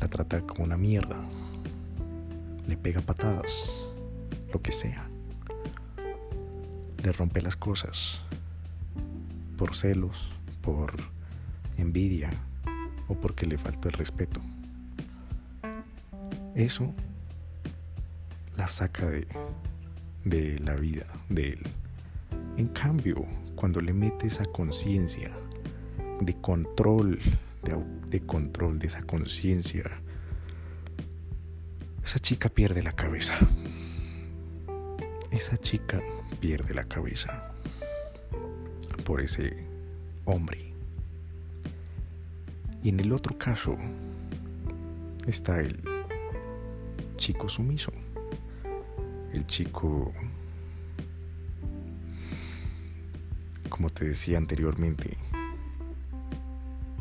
la 0.00 0.08
trata 0.08 0.40
como 0.40 0.64
una 0.64 0.76
mierda, 0.76 1.16
le 2.66 2.76
pega 2.76 3.00
patadas, 3.00 3.86
lo 4.52 4.60
que 4.60 4.72
sea, 4.72 5.08
le 7.02 7.12
rompe 7.12 7.40
las 7.40 7.56
cosas. 7.56 8.20
Por 9.56 9.74
celos, 9.74 10.28
por 10.62 10.94
envidia 11.78 12.30
o 13.08 13.14
porque 13.14 13.46
le 13.46 13.58
faltó 13.58 13.88
el 13.88 13.94
respeto. 13.94 14.40
Eso 16.54 16.92
la 18.56 18.66
saca 18.66 19.06
de, 19.06 19.26
de 20.24 20.58
la 20.58 20.74
vida 20.74 21.06
de 21.28 21.50
él. 21.50 21.62
En 22.56 22.68
cambio, 22.68 23.24
cuando 23.58 23.80
le 23.80 23.92
mete 23.92 24.28
esa 24.28 24.44
conciencia 24.44 25.32
de 26.20 26.40
control, 26.40 27.18
de, 27.64 27.76
de 28.08 28.20
control 28.20 28.78
de 28.78 28.86
esa 28.86 29.02
conciencia, 29.02 30.00
esa 32.04 32.20
chica 32.20 32.48
pierde 32.48 32.82
la 32.82 32.92
cabeza. 32.92 33.34
Esa 35.32 35.56
chica 35.58 36.00
pierde 36.40 36.72
la 36.72 36.84
cabeza 36.84 37.52
por 39.04 39.20
ese 39.20 39.66
hombre. 40.24 40.72
Y 42.84 42.90
en 42.90 43.00
el 43.00 43.12
otro 43.12 43.36
caso 43.36 43.76
está 45.26 45.58
el 45.58 45.82
chico 47.16 47.48
sumiso 47.48 47.92
el 49.32 49.46
chico, 49.46 50.12
como 53.78 53.90
te 53.90 54.04
decía 54.04 54.38
anteriormente, 54.38 55.16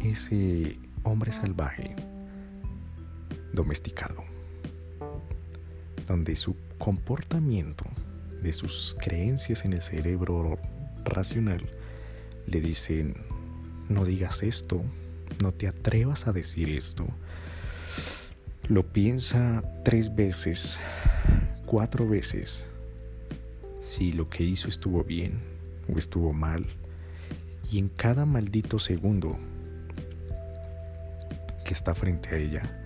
ese 0.05 0.77
hombre 1.01 1.31
salvaje, 1.31 1.95
domesticado, 3.51 4.23
donde 6.05 6.35
su 6.35 6.55
comportamiento, 6.77 7.83
de 8.43 8.53
sus 8.53 8.95
creencias 9.01 9.65
en 9.65 9.73
el 9.73 9.81
cerebro 9.81 10.59
racional, 11.03 11.67
le 12.45 12.61
dicen, 12.61 13.15
no 13.89 14.05
digas 14.05 14.43
esto, 14.43 14.83
no 15.41 15.53
te 15.53 15.67
atrevas 15.67 16.27
a 16.27 16.31
decir 16.31 16.69
esto, 16.69 17.07
lo 18.69 18.85
piensa 18.85 19.63
tres 19.83 20.13
veces 20.13 20.79
cuatro 21.65 22.07
veces 22.07 22.67
si 23.81 24.11
lo 24.11 24.29
que 24.29 24.43
hizo 24.43 24.67
estuvo 24.67 25.03
bien 25.03 25.56
o 25.93 25.97
estuvo 25.97 26.33
mal. 26.33 26.65
Y 27.69 27.79
en 27.79 27.89
cada 27.89 28.25
maldito 28.25 28.79
segundo 28.79 29.37
que 31.65 31.73
está 31.73 31.93
frente 31.93 32.29
a 32.29 32.37
ella, 32.37 32.83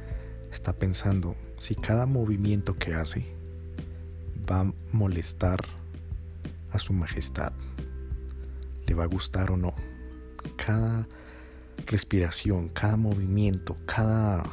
está 0.51 0.73
pensando 0.73 1.35
si 1.59 1.75
cada 1.75 2.05
movimiento 2.05 2.75
que 2.75 2.95
hace 2.95 3.25
va 4.49 4.61
a 4.61 4.73
molestar 4.91 5.59
a 6.71 6.79
su 6.79 6.93
majestad, 6.93 7.53
le 8.87 8.95
va 8.95 9.03
a 9.03 9.07
gustar 9.07 9.51
o 9.51 9.57
no. 9.57 9.73
Cada 10.55 11.07
respiración, 11.85 12.69
cada 12.69 12.97
movimiento, 12.97 13.77
cada 13.85 14.43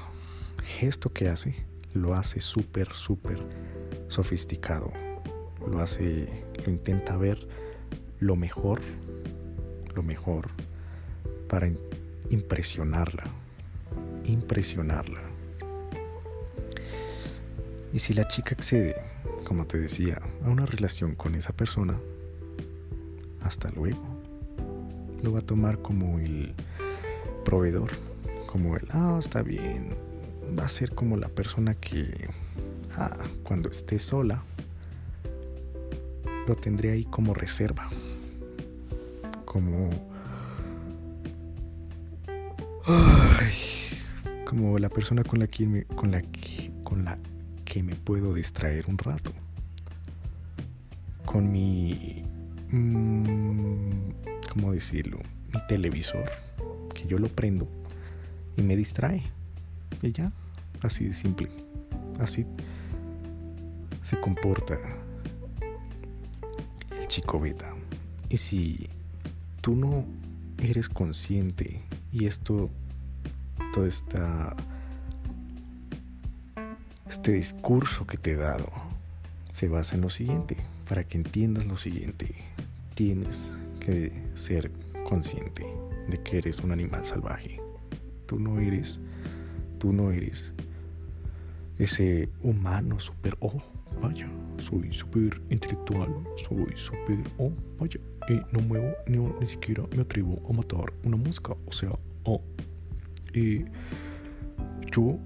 gesto 0.62 1.12
que 1.12 1.28
hace, 1.28 1.54
lo 1.94 2.14
hace 2.14 2.40
súper, 2.40 2.92
súper 2.92 3.38
sofisticado. 4.08 4.92
Lo 5.66 5.80
hace, 5.80 6.44
lo 6.64 6.70
intenta 6.70 7.16
ver 7.16 7.48
lo 8.20 8.36
mejor, 8.36 8.80
lo 9.94 10.02
mejor 10.02 10.48
para 11.48 11.70
impresionarla, 12.30 13.24
impresionarla. 14.24 15.20
Y 17.92 18.00
si 18.00 18.12
la 18.12 18.24
chica 18.24 18.54
accede, 18.54 18.96
como 19.44 19.66
te 19.66 19.78
decía, 19.78 20.20
a 20.44 20.48
una 20.48 20.66
relación 20.66 21.14
con 21.14 21.34
esa 21.34 21.52
persona, 21.52 21.98
hasta 23.42 23.70
luego. 23.70 24.04
Lo 25.22 25.32
va 25.32 25.38
a 25.40 25.42
tomar 25.42 25.78
como 25.78 26.18
el 26.18 26.54
proveedor, 27.44 27.90
como 28.46 28.76
el, 28.76 28.86
ah, 28.90 29.16
está 29.18 29.42
bien. 29.42 29.90
Va 30.58 30.64
a 30.64 30.68
ser 30.68 30.94
como 30.94 31.16
la 31.16 31.28
persona 31.28 31.74
que 31.74 32.28
cuando 33.42 33.70
esté 33.70 33.98
sola, 33.98 34.42
lo 36.46 36.56
tendré 36.56 36.92
ahí 36.92 37.04
como 37.04 37.34
reserva. 37.34 37.88
Como... 39.48 39.88
como 44.44 44.78
la 44.78 44.90
persona 44.90 45.24
con 45.24 45.38
la 45.38 45.46
que 45.46 45.66
me, 45.66 45.84
con 45.84 46.10
la 46.10 46.20
que, 46.20 46.70
con 46.84 47.06
la 47.06 47.16
que 47.64 47.82
me 47.82 47.94
puedo 47.94 48.34
distraer 48.34 48.84
un 48.88 48.98
rato. 48.98 49.32
Con 51.24 51.50
mi... 51.50 52.24
Mmm, 52.70 54.10
¿Cómo 54.52 54.72
decirlo? 54.72 55.18
Mi 55.54 55.66
televisor. 55.66 56.30
Que 56.94 57.08
yo 57.08 57.16
lo 57.16 57.28
prendo 57.28 57.66
y 58.58 58.62
me 58.62 58.76
distrae. 58.76 59.22
Y 60.02 60.12
ya, 60.12 60.30
así 60.82 61.06
de 61.06 61.14
simple. 61.14 61.48
Así 62.20 62.44
se 64.02 64.20
comporta 64.20 64.78
el 67.00 67.08
chico 67.08 67.40
beta. 67.40 67.74
Y 68.28 68.36
si 68.36 68.90
tú 69.68 69.76
no 69.76 70.06
eres 70.62 70.88
consciente 70.88 71.82
y 72.10 72.24
esto, 72.24 72.70
todo 73.74 73.84
esta, 73.84 74.56
este 77.06 77.32
discurso 77.32 78.06
que 78.06 78.16
te 78.16 78.30
he 78.30 78.36
dado 78.36 78.72
se 79.50 79.68
basa 79.68 79.96
en 79.96 80.00
lo 80.00 80.08
siguiente. 80.08 80.56
Para 80.88 81.04
que 81.04 81.18
entiendas 81.18 81.66
lo 81.66 81.76
siguiente, 81.76 82.34
tienes 82.94 83.42
que 83.78 84.10
ser 84.32 84.70
consciente 85.06 85.66
de 86.08 86.16
que 86.22 86.38
eres 86.38 86.60
un 86.60 86.72
animal 86.72 87.04
salvaje. 87.04 87.60
Tú 88.24 88.38
no 88.38 88.60
eres, 88.60 89.00
tú 89.78 89.92
no 89.92 90.12
eres 90.12 90.44
ese 91.78 92.30
humano 92.42 92.98
super 93.00 93.36
oh 93.40 93.62
vaya, 94.00 94.28
soy 94.58 94.92
súper 94.92 95.40
intelectual, 95.50 96.08
soy 96.36 96.72
súper, 96.74 97.18
oh, 97.38 97.52
vaya, 97.78 98.00
y 98.28 98.34
no 98.52 98.60
muevo 98.60 98.92
ni, 99.06 99.18
ni 99.18 99.46
siquiera 99.46 99.84
me 99.94 100.02
atrevo 100.02 100.40
a 100.48 100.52
matar 100.52 100.92
una 101.04 101.16
mosca, 101.16 101.54
o 101.66 101.72
sea, 101.72 101.90
oh, 102.24 102.42
y 103.34 103.64
yo 104.92 105.18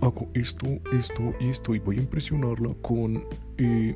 hago 0.00 0.28
esto, 0.34 0.66
esto 0.92 1.34
y 1.40 1.48
esto, 1.48 1.74
y 1.74 1.78
voy 1.78 1.98
a 1.98 2.00
impresionarla 2.00 2.74
con 2.82 3.24
eh, 3.58 3.94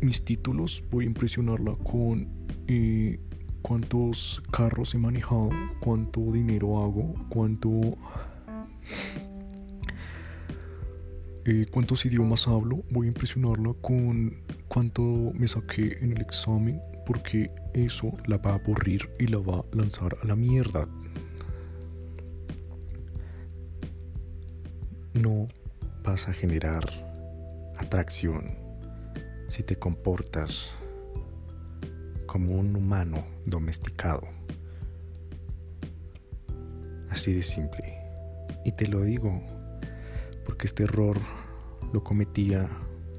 mis 0.00 0.24
títulos, 0.24 0.82
voy 0.90 1.04
a 1.04 1.06
impresionarla 1.08 1.74
con 1.76 2.28
eh, 2.66 3.18
cuántos 3.62 4.42
carros 4.50 4.94
he 4.94 4.98
manejado, 4.98 5.50
cuánto 5.80 6.20
dinero 6.32 6.82
hago, 6.82 7.14
cuánto 7.28 7.96
eh, 11.44 11.66
cuántos 11.70 12.06
idiomas 12.06 12.46
hablo, 12.46 12.84
voy 12.90 13.06
a 13.06 13.08
impresionarla 13.08 13.74
con 13.80 14.36
cuánto 14.68 15.02
me 15.02 15.48
saqué 15.48 15.98
en 16.00 16.12
el 16.12 16.20
examen, 16.20 16.80
porque 17.04 17.50
eso 17.74 18.12
la 18.26 18.36
va 18.36 18.52
a 18.52 18.54
aburrir 18.54 19.10
y 19.18 19.26
la 19.26 19.38
va 19.38 19.58
a 19.58 19.76
lanzar 19.76 20.16
a 20.22 20.26
la 20.26 20.36
mierda. 20.36 20.86
No 25.14 25.48
vas 26.04 26.28
a 26.28 26.32
generar 26.32 26.84
atracción 27.76 28.52
si 29.48 29.64
te 29.64 29.74
comportas 29.74 30.70
como 32.26 32.54
un 32.54 32.76
humano 32.76 33.26
domesticado. 33.46 34.28
Así 37.10 37.34
de 37.34 37.42
simple. 37.42 37.98
Y 38.64 38.72
te 38.72 38.86
lo 38.86 39.02
digo 39.02 39.42
porque 40.44 40.66
este 40.66 40.84
error 40.84 41.18
lo 41.92 42.02
cometía 42.02 42.68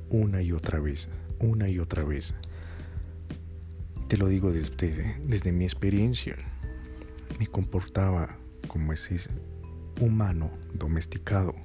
una 0.10 0.42
y 0.42 0.52
otra 0.52 0.80
vez, 0.80 1.10
una 1.40 1.70
y 1.70 1.80
otra 1.80 2.04
vez. 2.04 2.34
Te 4.08 4.18
lo 4.18 4.28
digo 4.28 4.52
desde, 4.52 5.18
desde 5.24 5.52
mi 5.52 5.66
experiencia. 5.66 6.36
me 7.40 7.48
comportaba 7.48 8.38
como 8.68 8.94
ese 8.94 9.18
humano 10.00 10.52
domesticado. 10.74 11.56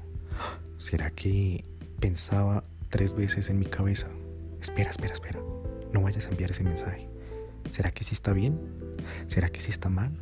¿Será 0.79 1.11
que 1.11 1.65
pensaba 2.01 2.65
tres 2.89 3.15
veces 3.15 3.51
en 3.51 3.59
mi 3.59 3.67
cabeza? 3.67 4.09
Espera, 4.61 4.91
espera, 4.91 5.15
espera. 5.15 5.41
No 5.93 6.03
vayas 6.03 6.27
a 6.27 6.31
enviar 6.31 6.51
ese 6.51 6.65
mensaje. 6.65 7.09
¿Será 7.71 7.91
que 7.91 8.05
sí 8.05 8.15
está 8.15 8.33
bien? 8.33 8.59
¿Será 9.27 9.49
que 9.49 9.61
sí 9.61 9.71
está 9.71 9.89
mal? 9.89 10.13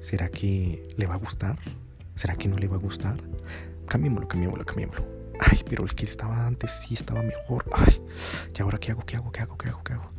¿Será 0.00 0.28
que 0.28 0.88
le 0.96 1.06
va 1.06 1.14
a 1.14 1.18
gustar? 1.18 1.58
¿Será 2.14 2.34
que 2.34 2.48
no 2.48 2.58
le 2.58 2.68
va 2.68 2.76
a 2.76 2.80
gustar? 2.80 3.16
Cambiémoslo, 3.88 4.28
cambiémoslo, 4.28 4.64
cambiémoslo. 4.64 5.04
Ay, 5.40 5.62
pero 5.68 5.84
el 5.84 5.94
que 5.94 6.04
estaba 6.04 6.46
antes 6.46 6.70
sí 6.70 6.94
estaba 6.94 7.22
mejor. 7.22 7.64
Ay, 7.72 8.00
¿y 8.56 8.62
ahora 8.62 8.78
qué 8.78 8.92
hago? 8.92 9.02
¿Qué 9.04 9.16
hago? 9.16 9.30
¿Qué 9.30 9.40
hago? 9.40 9.56
¿Qué 9.58 9.68
hago? 9.68 9.82
¿Qué 9.84 9.92
hago? 9.92 10.10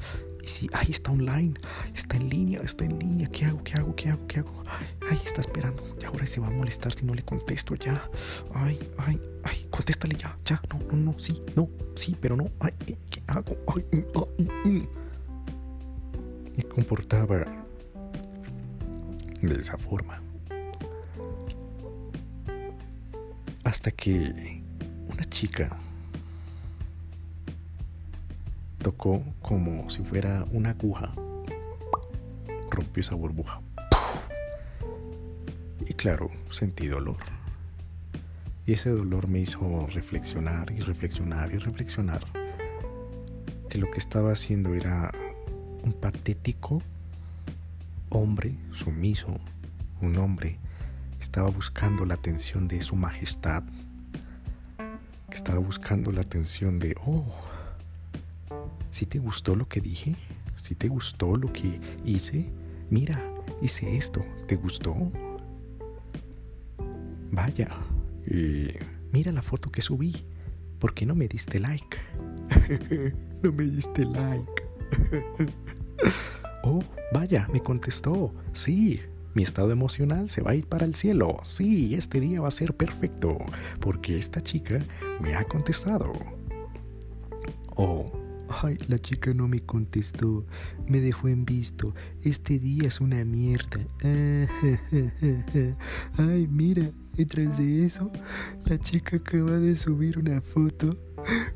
Y 0.44 0.48
si, 0.48 0.70
ay, 0.74 0.88
está 0.90 1.12
online, 1.12 1.56
está 1.94 2.18
en 2.18 2.30
línea, 2.30 2.62
está 2.62 2.86
en 2.86 3.00
línea. 3.00 3.28
¿Qué 3.30 3.46
hago? 3.46 3.64
¿Qué 3.64 3.74
hago? 3.74 3.96
¿Qué 3.96 4.10
hago? 4.10 4.28
¿Qué 4.28 4.40
hago? 4.40 4.64
Ay, 5.10 5.20
está 5.26 5.42
esperando. 5.42 5.84
Y 6.02 6.06
ahora 6.06 6.26
se 6.26 6.40
va 6.40 6.48
a 6.48 6.52
molestar 6.52 6.94
si 6.94 7.06
no 7.06 7.14
le 7.14 7.24
contesto 7.24 7.76
ya. 7.76 8.10
Ay, 8.54 8.80
ay, 9.00 9.20
ay, 9.44 9.68
contéstale 9.70 10.16
ya, 10.16 10.38
ya. 10.46 10.62
No, 10.72 10.80
no, 10.92 11.12
no, 11.12 11.20
sí, 11.20 11.42
no, 11.56 11.68
sí, 11.96 12.16
pero 12.20 12.36
no. 12.36 12.50
Ay, 12.60 12.74
¿qué 13.10 13.22
hago? 13.28 13.58
Ay, 13.76 13.86
ay, 13.92 14.00
mm, 14.00 14.18
ay. 14.18 14.46
Mm, 14.46 14.70
mm. 14.70 14.88
Me 16.58 16.64
comportaba 16.64 17.46
de 19.42 19.60
esa 19.60 19.78
forma. 19.78 20.22
Hasta 23.68 23.92
que 23.92 24.64
una 25.10 25.26
chica 25.26 25.76
tocó 28.82 29.22
como 29.42 29.90
si 29.90 30.06
fuera 30.06 30.46
una 30.52 30.70
aguja. 30.70 31.12
Rompió 32.72 33.02
esa 33.02 33.16
burbuja. 33.16 33.60
Y 35.86 35.94
claro, 35.96 36.32
sentí 36.50 36.88
dolor. 36.88 37.18
Y 38.66 38.72
ese 38.72 38.90
dolor 38.90 39.28
me 39.28 39.40
hizo 39.40 39.86
reflexionar 39.88 40.72
y 40.72 40.80
reflexionar 40.80 41.52
y 41.54 41.58
reflexionar 41.58 42.22
que 43.68 43.80
lo 43.80 43.92
que 43.92 43.98
estaba 43.98 44.32
haciendo 44.32 44.76
era 44.76 45.12
un 45.84 45.92
patético 45.92 46.82
hombre 48.12 48.56
sumiso, 48.72 49.38
un 50.02 50.16
hombre 50.16 50.58
estaba 51.20 51.50
buscando 51.50 52.06
la 52.06 52.16
atención 52.16 52.68
de 52.68 52.82
su 52.82 52.96
majestad, 52.96 53.64
estaba 55.32 55.60
buscando 55.60 56.12
la 56.12 56.22
atención 56.22 56.80
de, 56.80 56.96
oh, 57.06 57.26
si 58.90 59.06
te 59.06 59.20
gustó 59.20 59.56
lo 59.56 59.68
que 59.68 59.82
dije, 59.82 60.16
si 60.56 60.76
te 60.76 60.88
gustó 60.88 61.36
lo 61.36 61.52
que 61.54 61.80
hice, 62.06 62.50
mira, 62.90 63.22
hice 63.62 63.96
esto, 63.96 64.26
¿te 64.48 64.56
gustó? 64.56 64.96
Vaya, 67.32 67.70
mira 69.12 69.32
la 69.32 69.42
foto 69.42 69.72
que 69.72 69.82
subí, 69.82 70.26
¿por 70.80 70.94
qué 70.94 71.06
no 71.06 71.16
me 71.16 71.28
diste 71.28 71.60
like? 71.60 71.98
no 73.44 73.52
me 73.52 73.64
diste 73.66 74.06
like. 74.06 74.64
oh, 76.64 76.82
vaya, 77.14 77.48
me 77.52 77.62
contestó. 77.62 78.34
Sí, 78.54 79.02
mi 79.38 79.44
estado 79.44 79.70
emocional 79.70 80.30
se 80.30 80.42
va 80.42 80.52
a 80.52 80.56
ir 80.56 80.66
para 80.66 80.84
el 80.84 80.96
cielo. 80.96 81.38
Sí, 81.44 81.94
este 81.94 82.20
día 82.20 82.42
va 82.42 82.48
a 82.48 82.52
ser 82.52 82.74
perfecto, 82.74 83.38
porque 83.80 84.16
esta 84.16 84.42
chica 84.42 84.80
me 85.22 85.36
ha 85.36 85.44
contestado. 85.44 86.12
Oh, 87.76 88.12
ay, 88.64 88.80
la 88.88 88.98
chica 88.98 89.36
no 89.36 89.48
me 89.48 89.60
contestó, 89.60 90.44
me 90.88 91.00
dejó 91.02 91.28
en 91.28 91.46
visto. 91.46 91.94
Este 92.24 92.58
día 92.58 92.88
es 92.88 93.00
una 93.00 93.24
mierda. 93.24 93.80
Ay, 96.18 96.48
mira, 96.48 96.90
detrás 97.16 97.56
de 97.60 97.86
eso, 97.86 98.12
la 98.66 98.80
chica 98.80 99.18
acaba 99.18 99.52
de 99.52 99.76
subir 99.76 100.18
una 100.18 100.42
foto 100.42 100.98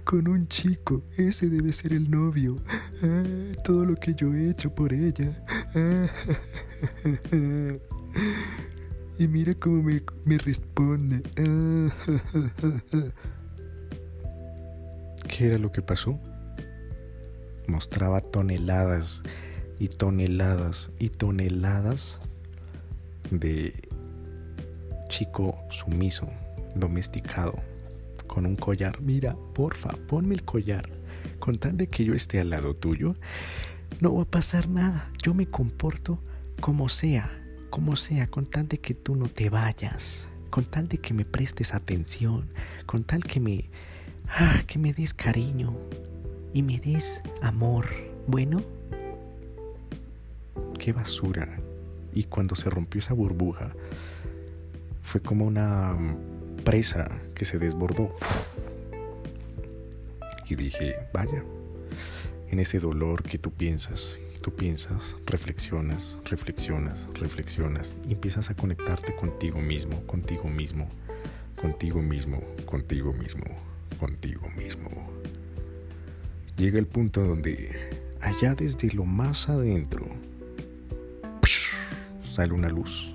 con 0.04 0.28
un 0.28 0.48
chico. 0.48 1.04
Ese 1.18 1.50
debe 1.50 1.74
ser 1.74 1.94
el 1.94 2.10
novio. 2.10 2.58
Ah, 3.04 3.24
todo 3.64 3.86
lo 3.86 3.96
que 3.96 4.14
yo 4.14 4.34
he 4.34 4.50
hecho 4.50 4.74
por 4.74 4.94
ella. 4.94 5.44
y 9.18 9.28
mira 9.28 9.54
cómo 9.56 9.84
me, 9.84 10.02
me 10.26 10.38
responde. 10.38 11.22
¿Qué 15.28 15.48
era 15.48 15.58
lo 15.58 15.72
que 15.72 15.82
pasó? 15.82 16.20
Mostraba 17.68 18.20
toneladas 18.20 19.24
y 19.80 19.88
toneladas 19.88 20.92
y 21.00 21.10
toneladas 21.10 22.20
de 23.30 23.74
chico 25.08 25.58
sumiso, 25.70 26.28
domesticado 26.76 27.71
con 28.32 28.46
un 28.46 28.56
collar. 28.56 29.02
Mira, 29.02 29.36
porfa, 29.54 29.90
ponme 30.08 30.34
el 30.34 30.44
collar. 30.44 30.90
Con 31.40 31.58
tal 31.58 31.76
de 31.76 31.88
que 31.88 32.06
yo 32.06 32.14
esté 32.14 32.40
al 32.40 32.52
lado 32.52 32.74
tuyo, 32.74 33.16
no 34.00 34.16
va 34.16 34.22
a 34.22 34.26
pasar 34.26 34.70
nada. 34.70 35.12
Yo 35.22 35.34
me 35.34 35.48
comporto 35.48 36.18
como 36.62 36.88
sea, 36.88 37.30
como 37.70 37.98
sea, 37.98 38.28
con 38.28 38.46
tal 38.46 38.70
de 38.70 38.78
que 38.78 38.94
tú 38.94 39.18
no 39.18 39.28
te 39.28 39.50
vayas, 39.50 40.30
con 40.50 40.64
tal 40.64 40.88
de 40.88 40.98
que 40.98 41.14
me 41.14 41.26
prestes 41.26 41.74
atención, 41.74 42.48
con 42.86 43.04
tal 43.04 43.22
que 43.22 43.42
me, 43.42 43.70
ah, 44.30 44.64
que 44.66 44.80
me 44.80 44.94
des 44.94 45.14
cariño 45.14 45.76
y 46.54 46.64
me 46.64 46.80
des 46.80 47.22
amor. 47.42 47.88
Bueno, 48.28 48.62
qué 50.80 50.94
basura. 50.94 51.60
Y 52.14 52.24
cuando 52.24 52.56
se 52.56 52.70
rompió 52.70 53.00
esa 53.00 53.14
burbuja, 53.14 53.74
fue 55.04 55.20
como 55.20 55.46
una 55.46 55.98
presa 56.64 57.10
que 57.36 57.46
se 57.46 57.58
desbordó. 57.58 58.14
Y 60.48 60.56
dije, 60.56 60.96
vaya, 61.14 61.44
en 62.50 62.60
ese 62.60 62.80
dolor 62.80 63.24
que 63.24 63.38
tú 63.38 63.52
piensas, 63.52 64.20
tú 64.42 64.54
piensas, 64.54 65.16
reflexionas, 65.26 66.18
reflexionas, 66.30 67.08
reflexionas 67.14 67.98
y 68.08 68.14
empiezas 68.14 68.50
a 68.50 68.56
conectarte 68.56 69.16
contigo 69.16 69.60
mismo, 69.60 70.02
contigo 70.06 70.50
mismo, 70.50 70.90
contigo 71.62 72.02
mismo, 72.02 72.42
contigo 72.66 73.14
mismo, 73.14 73.46
contigo 74.00 74.50
mismo. 74.58 74.90
Llega 76.58 76.80
el 76.80 76.88
punto 76.88 77.24
donde 77.24 77.90
allá 78.20 78.56
desde 78.56 78.92
lo 78.92 79.06
más 79.06 79.48
adentro 79.48 80.06
sale 82.32 82.54
una 82.54 82.70
luz. 82.70 83.14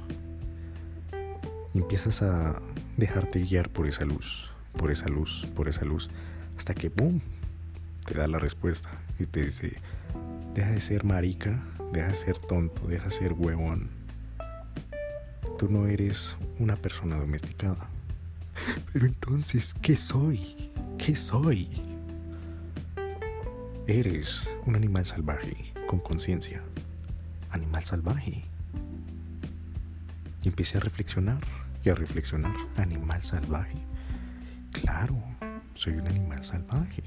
Y 1.74 1.78
empiezas 1.78 2.22
a 2.22 2.60
dejarte 2.96 3.40
guiar 3.40 3.68
por 3.68 3.86
esa 3.86 4.04
luz, 4.04 4.50
por 4.76 4.90
esa 4.90 5.08
luz, 5.08 5.46
por 5.54 5.68
esa 5.68 5.84
luz, 5.84 6.10
hasta 6.56 6.74
que 6.74 6.88
¡boom! 6.88 7.20
te 8.06 8.14
da 8.14 8.26
la 8.26 8.38
respuesta 8.38 8.88
y 9.18 9.26
te 9.26 9.44
dice, 9.44 9.76
deja 10.54 10.70
de 10.70 10.80
ser 10.80 11.04
marica, 11.04 11.62
deja 11.92 12.08
de 12.08 12.14
ser 12.14 12.38
tonto, 12.38 12.86
deja 12.86 13.06
de 13.06 13.10
ser 13.10 13.32
huevón. 13.32 13.90
Tú 15.58 15.68
no 15.70 15.86
eres 15.86 16.36
una 16.58 16.76
persona 16.76 17.16
domesticada. 17.16 17.88
Pero 18.92 19.06
entonces, 19.06 19.74
¿qué 19.74 19.96
soy? 19.96 20.70
¿Qué 20.98 21.16
soy? 21.16 21.68
Eres 23.86 24.48
un 24.66 24.76
animal 24.76 25.06
salvaje 25.06 25.72
con 25.86 25.98
conciencia. 26.00 26.62
Animal 27.50 27.82
salvaje. 27.84 28.44
Y 30.42 30.48
empecé 30.48 30.78
a 30.78 30.80
reflexionar 30.80 31.40
a 31.90 31.94
reflexionar. 31.94 32.54
¿Animal 32.76 33.22
salvaje? 33.22 33.78
Claro, 34.72 35.16
soy 35.74 35.94
un 35.94 36.06
animal 36.06 36.42
salvaje. 36.44 37.02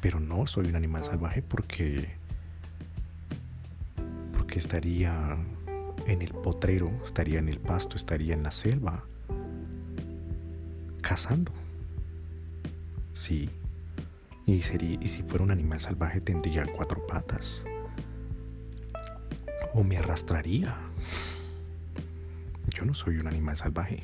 Pero 0.00 0.20
no 0.20 0.46
soy 0.46 0.66
un 0.68 0.76
animal 0.76 1.04
salvaje 1.04 1.42
porque. 1.42 2.08
porque 4.36 4.58
estaría 4.58 5.36
en 6.06 6.22
el 6.22 6.30
potrero, 6.30 6.90
estaría 7.04 7.38
en 7.38 7.48
el 7.48 7.58
pasto, 7.58 7.96
estaría 7.96 8.34
en 8.34 8.42
la 8.42 8.50
selva, 8.50 9.04
cazando. 11.00 11.52
Sí. 13.14 13.50
Y, 14.46 14.60
sería, 14.60 14.98
y 15.00 15.08
si 15.08 15.22
fuera 15.22 15.42
un 15.42 15.50
animal 15.50 15.80
salvaje 15.80 16.20
tendría 16.20 16.66
cuatro 16.66 17.06
patas. 17.06 17.64
O 19.72 19.82
me 19.82 19.96
arrastraría. 19.96 20.76
Yo 22.74 22.84
no 22.84 22.92
soy 22.92 23.18
un 23.18 23.28
animal 23.28 23.56
salvaje. 23.56 24.02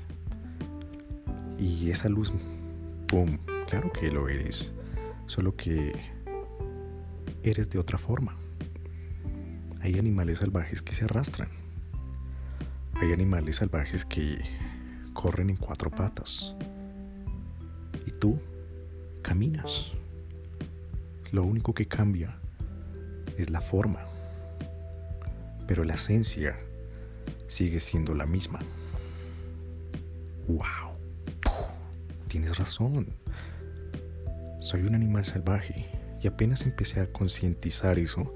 Y 1.59 1.91
esa 1.91 2.09
luz, 2.09 2.33
¡pum! 3.09 3.39
Claro 3.69 3.91
que 3.93 4.11
lo 4.13 4.29
eres. 4.29 4.71
Solo 5.27 5.57
que 5.57 5.93
eres 7.43 7.69
de 7.69 7.81
otra 7.81 7.99
forma. 7.99 8.37
Hay 9.81 9.99
animales 9.99 10.39
salvajes 10.39 10.83
que 10.83 10.95
se 10.95 11.05
arrastran. 11.05 11.49
Hay 12.95 13.13
animales 13.13 13.57
salvajes 13.57 14.05
que 14.05 14.39
corren 15.15 15.51
en 15.51 15.57
cuatro 15.57 15.91
patas. 15.91 16.55
Y 18.07 18.13
tú 18.13 18.39
caminas. 19.23 19.93
Lo 21.33 21.43
único 21.43 21.75
que 21.75 21.87
cambia 21.87 22.39
es 23.37 23.51
la 23.51 23.61
forma. 23.61 24.01
Pero 25.67 25.83
la 25.83 25.95
esencia 25.95 26.57
sigue 27.51 27.81
siendo 27.81 28.15
la 28.15 28.27
misma. 28.27 28.61
¡Wow! 30.47 30.95
Tienes 32.29 32.57
razón. 32.57 33.09
Soy 34.61 34.83
un 34.83 34.95
animal 34.95 35.25
salvaje 35.25 35.87
y 36.23 36.29
apenas 36.29 36.63
empecé 36.63 37.01
a 37.01 37.13
concientizar 37.13 37.99
eso, 37.99 38.33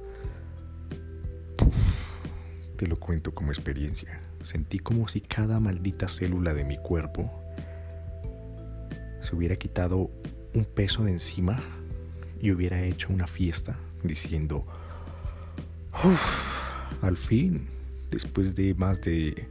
te 2.76 2.86
lo 2.86 2.98
cuento 2.98 3.32
como 3.34 3.52
experiencia. 3.52 4.20
Sentí 4.42 4.78
como 4.78 5.06
si 5.06 5.20
cada 5.20 5.60
maldita 5.60 6.08
célula 6.08 6.52
de 6.52 6.64
mi 6.64 6.76
cuerpo 6.76 7.30
se 9.20 9.36
hubiera 9.36 9.56
quitado 9.56 10.10
un 10.54 10.64
peso 10.64 11.04
de 11.04 11.12
encima 11.12 11.62
y 12.40 12.50
hubiera 12.50 12.82
hecho 12.82 13.12
una 13.12 13.26
fiesta 13.26 13.78
diciendo, 14.02 14.66
al 17.00 17.16
fin, 17.16 17.68
después 18.14 18.54
de 18.54 18.74
más 18.74 19.00
de 19.00 19.48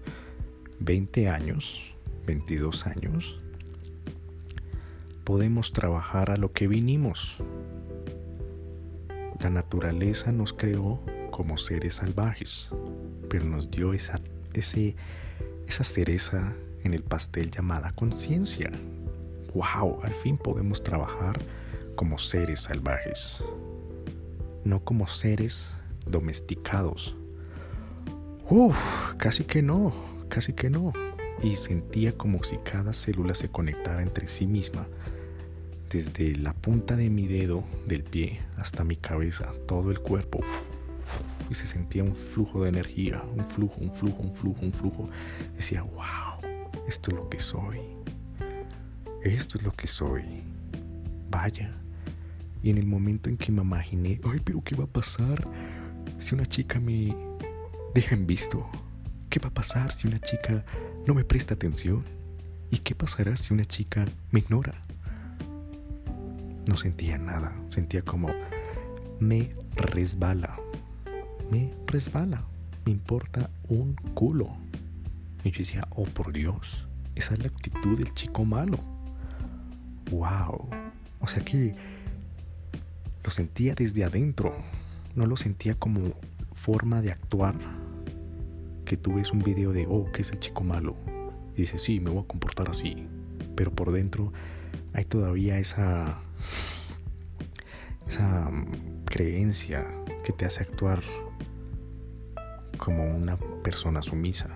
20 0.79 1.29
años, 1.29 1.81
22 2.25 2.87
años, 2.87 3.37
podemos 5.25 5.73
trabajar 5.73 6.31
a 6.31 6.37
lo 6.37 6.51
que 6.51 6.67
vinimos. 6.67 7.37
La 9.41 9.49
naturaleza 9.49 10.31
nos 10.31 10.53
creó 10.53 11.01
como 11.29 11.57
seres 11.57 11.95
salvajes, 11.95 12.69
pero 13.29 13.45
nos 13.45 13.69
dio 13.69 13.93
esa, 13.93 14.19
ese, 14.53 14.95
esa 15.67 15.83
cereza 15.83 16.53
en 16.83 16.93
el 16.93 17.03
pastel 17.03 17.51
llamada 17.51 17.91
conciencia. 17.91 18.71
¡Wow! 19.53 19.99
Al 20.03 20.13
fin 20.13 20.37
podemos 20.37 20.81
trabajar 20.83 21.37
como 21.95 22.17
seres 22.17 22.61
salvajes, 22.61 23.43
no 24.63 24.79
como 24.79 25.07
seres 25.07 25.69
domesticados. 26.05 27.15
Uf, 28.49 29.13
casi 29.17 29.45
que 29.45 29.61
no, 29.61 29.93
casi 30.27 30.53
que 30.53 30.69
no. 30.69 30.91
Y 31.41 31.55
sentía 31.55 32.17
como 32.17 32.43
si 32.43 32.57
cada 32.57 32.93
célula 32.93 33.35
se 33.35 33.49
conectara 33.49 34.01
entre 34.01 34.27
sí 34.27 34.47
misma, 34.47 34.85
desde 35.89 36.35
la 36.35 36.53
punta 36.53 36.95
de 36.95 37.09
mi 37.09 37.27
dedo 37.27 37.63
del 37.87 38.03
pie 38.03 38.41
hasta 38.57 38.83
mi 38.83 38.95
cabeza, 38.97 39.53
todo 39.65 39.91
el 39.91 39.99
cuerpo. 39.99 40.41
Y 41.49 41.55
se 41.55 41.67
sentía 41.67 42.03
un 42.03 42.15
flujo 42.15 42.63
de 42.63 42.69
energía, 42.69 43.23
un 43.35 43.45
flujo, 43.45 43.75
un 43.79 43.93
flujo, 43.93 44.21
un 44.21 44.35
flujo, 44.35 44.61
un 44.61 44.73
flujo. 44.73 45.09
Decía, 45.55 45.83
wow, 45.83 46.51
esto 46.87 47.11
es 47.11 47.17
lo 47.17 47.29
que 47.29 47.39
soy. 47.39 47.79
Esto 49.23 49.57
es 49.57 49.63
lo 49.63 49.71
que 49.71 49.87
soy. 49.87 50.23
Vaya. 51.29 51.71
Y 52.61 52.69
en 52.69 52.77
el 52.77 52.85
momento 52.85 53.29
en 53.29 53.37
que 53.37 53.51
me 53.51 53.61
imaginé, 53.61 54.19
ay, 54.25 54.41
pero 54.43 54.61
¿qué 54.63 54.75
va 54.75 54.83
a 54.83 54.87
pasar 54.87 55.43
si 56.19 56.35
una 56.35 56.45
chica 56.45 56.79
me 56.79 57.15
deja 57.93 58.15
en 58.15 58.25
visto? 58.25 58.67
¿Qué 59.29 59.39
va 59.39 59.49
a 59.49 59.53
pasar 59.53 59.91
si 59.91 60.07
una 60.07 60.19
chica 60.19 60.65
no 61.05 61.13
me 61.13 61.23
presta 61.23 61.53
atención? 61.53 62.03
¿Y 62.71 62.77
qué 62.77 62.95
pasará 62.95 63.35
si 63.35 63.53
una 63.53 63.65
chica 63.65 64.05
me 64.31 64.39
ignora? 64.39 64.73
No 66.67 66.77
sentía 66.77 67.17
nada, 67.17 67.53
sentía 67.69 68.01
como 68.01 68.29
me 69.19 69.51
resbala, 69.75 70.57
me 71.51 71.71
resbala, 71.87 72.43
me 72.85 72.91
importa 72.91 73.49
un 73.69 73.93
culo. 74.15 74.49
Y 75.43 75.51
yo 75.51 75.59
decía, 75.59 75.87
oh 75.91 76.05
por 76.05 76.33
Dios, 76.33 76.87
esa 77.15 77.33
es 77.33 77.39
la 77.39 77.47
actitud 77.47 77.97
del 77.97 78.13
chico 78.13 78.45
malo. 78.45 78.79
Wow. 80.09 80.67
O 81.19 81.27
sea 81.27 81.43
que 81.43 81.75
lo 83.23 83.29
sentía 83.29 83.75
desde 83.75 84.03
adentro, 84.03 84.55
no 85.15 85.25
lo 85.25 85.37
sentía 85.37 85.75
como 85.75 86.11
forma 86.53 87.01
de 87.01 87.11
actuar. 87.11 87.55
Que 88.93 88.97
tú 88.97 89.15
ves 89.15 89.31
un 89.31 89.39
video 89.39 89.73
de, 89.73 89.87
oh, 89.89 90.11
que 90.11 90.21
es 90.21 90.29
el 90.29 90.37
chico 90.37 90.63
malo. 90.63 90.95
Y 91.55 91.61
dices, 91.61 91.81
sí, 91.81 91.99
me 91.99 92.11
voy 92.11 92.21
a 92.21 92.27
comportar 92.27 92.69
así. 92.69 93.07
Pero 93.55 93.71
por 93.71 93.91
dentro 93.91 94.31
hay 94.93 95.03
todavía 95.03 95.57
esa, 95.57 96.19
esa 98.07 98.51
mm, 98.51 99.05
creencia 99.05 99.87
que 100.23 100.31
te 100.31 100.45
hace 100.45 100.61
actuar 100.61 101.01
como 102.77 103.03
una 103.03 103.35
persona 103.63 104.03
sumisa. 104.03 104.49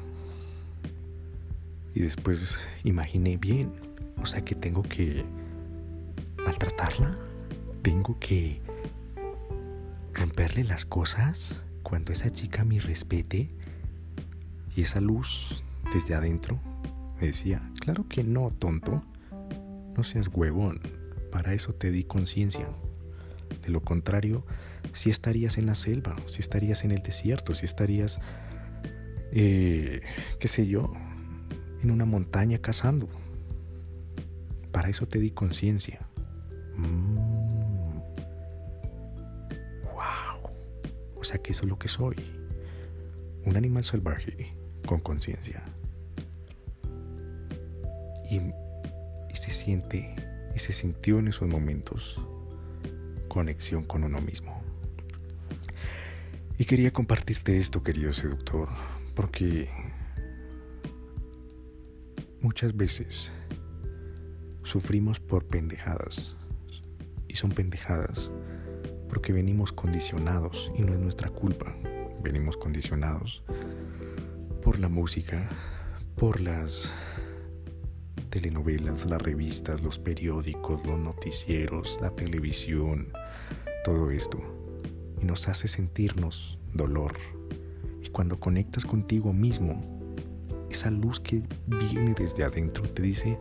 Y 1.95 2.01
después 2.01 2.59
imaginé 2.83 3.37
bien, 3.37 3.71
o 4.21 4.27
sea 4.27 4.45
que 4.45 4.53
tengo 4.53 4.83
que 4.83 5.25
maltratarla, 6.45 7.17
tengo 7.81 8.19
que 8.19 8.61
romperle 10.13 10.63
las 10.63 10.85
cosas 10.85 11.59
cuando 11.81 12.13
esa 12.13 12.29
chica 12.29 12.63
me 12.63 12.79
respete 12.79 13.56
y 14.77 14.83
esa 14.83 15.01
luz 15.01 15.63
desde 15.91 16.13
adentro 16.13 16.59
me 17.19 17.25
decía, 17.25 17.67
claro 17.79 18.05
que 18.07 18.23
no, 18.23 18.51
tonto, 18.51 19.03
no 19.95 20.03
seas 20.03 20.29
huevón, 20.31 20.79
para 21.31 21.55
eso 21.55 21.73
te 21.73 21.89
di 21.89 22.03
conciencia. 22.03 22.69
De 23.63 23.69
lo 23.69 23.81
contrario, 23.81 24.45
si 24.93 25.09
estarías 25.09 25.57
en 25.57 25.65
la 25.65 25.73
selva, 25.73 26.15
si 26.27 26.41
estarías 26.41 26.83
en 26.83 26.91
el 26.91 27.01
desierto, 27.01 27.55
si 27.55 27.65
estarías, 27.65 28.19
eh, 29.31 30.01
qué 30.39 30.47
sé 30.47 30.67
yo, 30.67 30.93
en 31.81 31.89
una 31.89 32.05
montaña 32.05 32.59
cazando. 32.59 33.09
Para 34.71 34.89
eso 34.89 35.07
te 35.07 35.17
di 35.17 35.31
conciencia. 35.31 36.07
Mm. 36.75 37.17
Wow. 39.85 40.51
O 41.15 41.23
sea 41.23 41.39
que 41.39 41.51
eso 41.51 41.63
es 41.63 41.67
lo 41.67 41.79
que 41.79 41.87
soy. 41.87 42.15
Un 43.43 43.57
animal 43.57 43.83
salvaje 43.83 44.56
con 44.87 44.99
conciencia. 44.99 45.61
Y, 48.27 48.41
se 49.35 49.51
siente 49.51 50.15
y 50.55 50.59
se 50.59 50.73
sintió 50.73 51.19
en 51.19 51.27
esos 51.27 51.47
momentos 51.47 52.19
conexión 53.27 53.83
con 53.83 54.03
uno 54.03 54.19
mismo. 54.19 54.59
Y 56.57 56.65
quería 56.65 56.91
compartirte 56.91 57.55
esto, 57.57 57.83
querido 57.83 58.11
seductor, 58.13 58.67
porque 59.13 59.69
muchas 62.41 62.75
veces 62.75 63.31
sufrimos 64.63 65.19
por 65.19 65.45
pendejadas. 65.45 66.35
Y 67.27 67.35
son 67.35 67.51
pendejadas 67.51 68.31
porque 69.09 69.33
venimos 69.33 69.71
condicionados 69.71 70.71
y 70.75 70.81
no 70.81 70.93
es 70.93 70.99
nuestra 70.99 71.29
culpa. 71.29 71.75
Venimos 72.23 72.57
condicionados 72.57 73.43
por 74.67 74.81
la 74.81 74.89
música, 74.89 75.47
por 76.17 76.41
las 76.41 76.91
telenovelas, 78.29 79.05
las 79.05 79.21
revistas, 79.21 79.81
los 79.81 79.97
periódicos, 79.97 80.85
los 80.85 80.99
noticieros, 80.99 81.97
la 82.01 82.09
televisión, 82.09 83.07
todo 83.85 84.11
esto. 84.11 84.41
Y 85.21 85.25
nos 85.25 85.47
hace 85.47 85.69
sentirnos 85.69 86.59
dolor. 86.73 87.13
Y 88.03 88.09
cuando 88.09 88.41
conectas 88.41 88.83
contigo 88.83 89.31
mismo, 89.31 89.81
esa 90.69 90.91
luz 90.91 91.21
que 91.21 91.43
viene 91.67 92.13
desde 92.13 92.43
adentro 92.43 92.83
te 92.89 93.03
dice, 93.03 93.39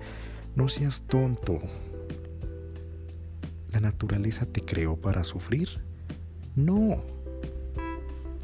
no 0.54 0.68
seas 0.68 1.08
tonto. 1.08 1.58
¿La 3.72 3.80
naturaleza 3.80 4.46
te 4.46 4.60
creó 4.60 4.94
para 4.94 5.24
sufrir? 5.24 5.70
No. 6.54 7.02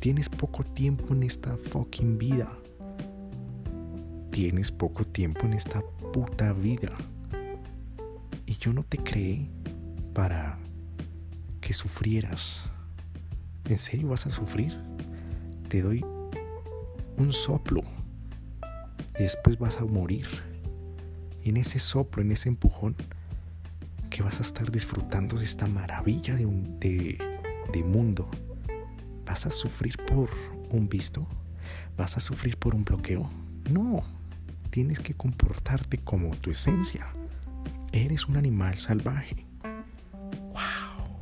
Tienes 0.01 0.29
poco 0.29 0.65
tiempo 0.65 1.15
en 1.15 1.23
esta 1.23 1.57
fucking 1.57 2.19
vida. 2.19 2.59
Tienes 4.33 4.73
poco 4.73 5.05
tiempo 5.05 5.45
en 5.45 5.53
esta 5.53 5.83
puta 6.11 6.55
vida. 6.55 6.91
Y 8.47 8.55
yo 8.55 8.73
no 8.73 8.83
te 8.83 8.97
creé 8.97 9.47
para 10.15 10.59
que 11.61 11.75
sufrieras. 11.75 12.63
¿En 13.67 13.77
serio 13.77 14.09
vas 14.09 14.27
a 14.27 14.31
sufrir? 14.31 14.75
Te 15.69 15.83
doy 15.83 16.03
un 17.19 17.31
soplo 17.31 17.83
y 19.19 19.25
después 19.25 19.59
vas 19.59 19.77
a 19.77 19.85
morir. 19.85 20.27
Y 21.45 21.51
en 21.51 21.59
ese 21.59 21.79
soplo, 21.79 22.23
en 22.23 22.33
ese 22.33 22.49
empujón, 22.49 22.97
que 24.09 24.23
vas 24.23 24.39
a 24.39 24.43
estar 24.45 24.71
disfrutando 24.71 25.37
de 25.37 25.45
esta 25.45 25.67
maravilla 25.67 26.37
de, 26.37 26.47
un, 26.47 26.81
de, 26.81 27.19
de 27.71 27.85
mundo. 27.85 28.31
¿Vas 29.27 29.45
a 29.45 29.51
sufrir 29.51 29.99
por 30.07 30.31
un 30.71 30.89
visto? 30.89 31.27
¿Vas 31.99 32.17
a 32.17 32.21
sufrir 32.21 32.57
por 32.57 32.75
un 32.75 32.83
bloqueo? 32.83 33.31
No, 33.71 34.03
tienes 34.73 35.01
que 35.01 35.13
comportarte 35.13 35.99
como 35.99 36.35
tu 36.35 36.51
esencia. 36.51 37.07
Eres 37.93 38.27
un 38.27 38.39
animal 38.39 38.75
salvaje. 38.75 39.45
¡Wow! 40.31 41.19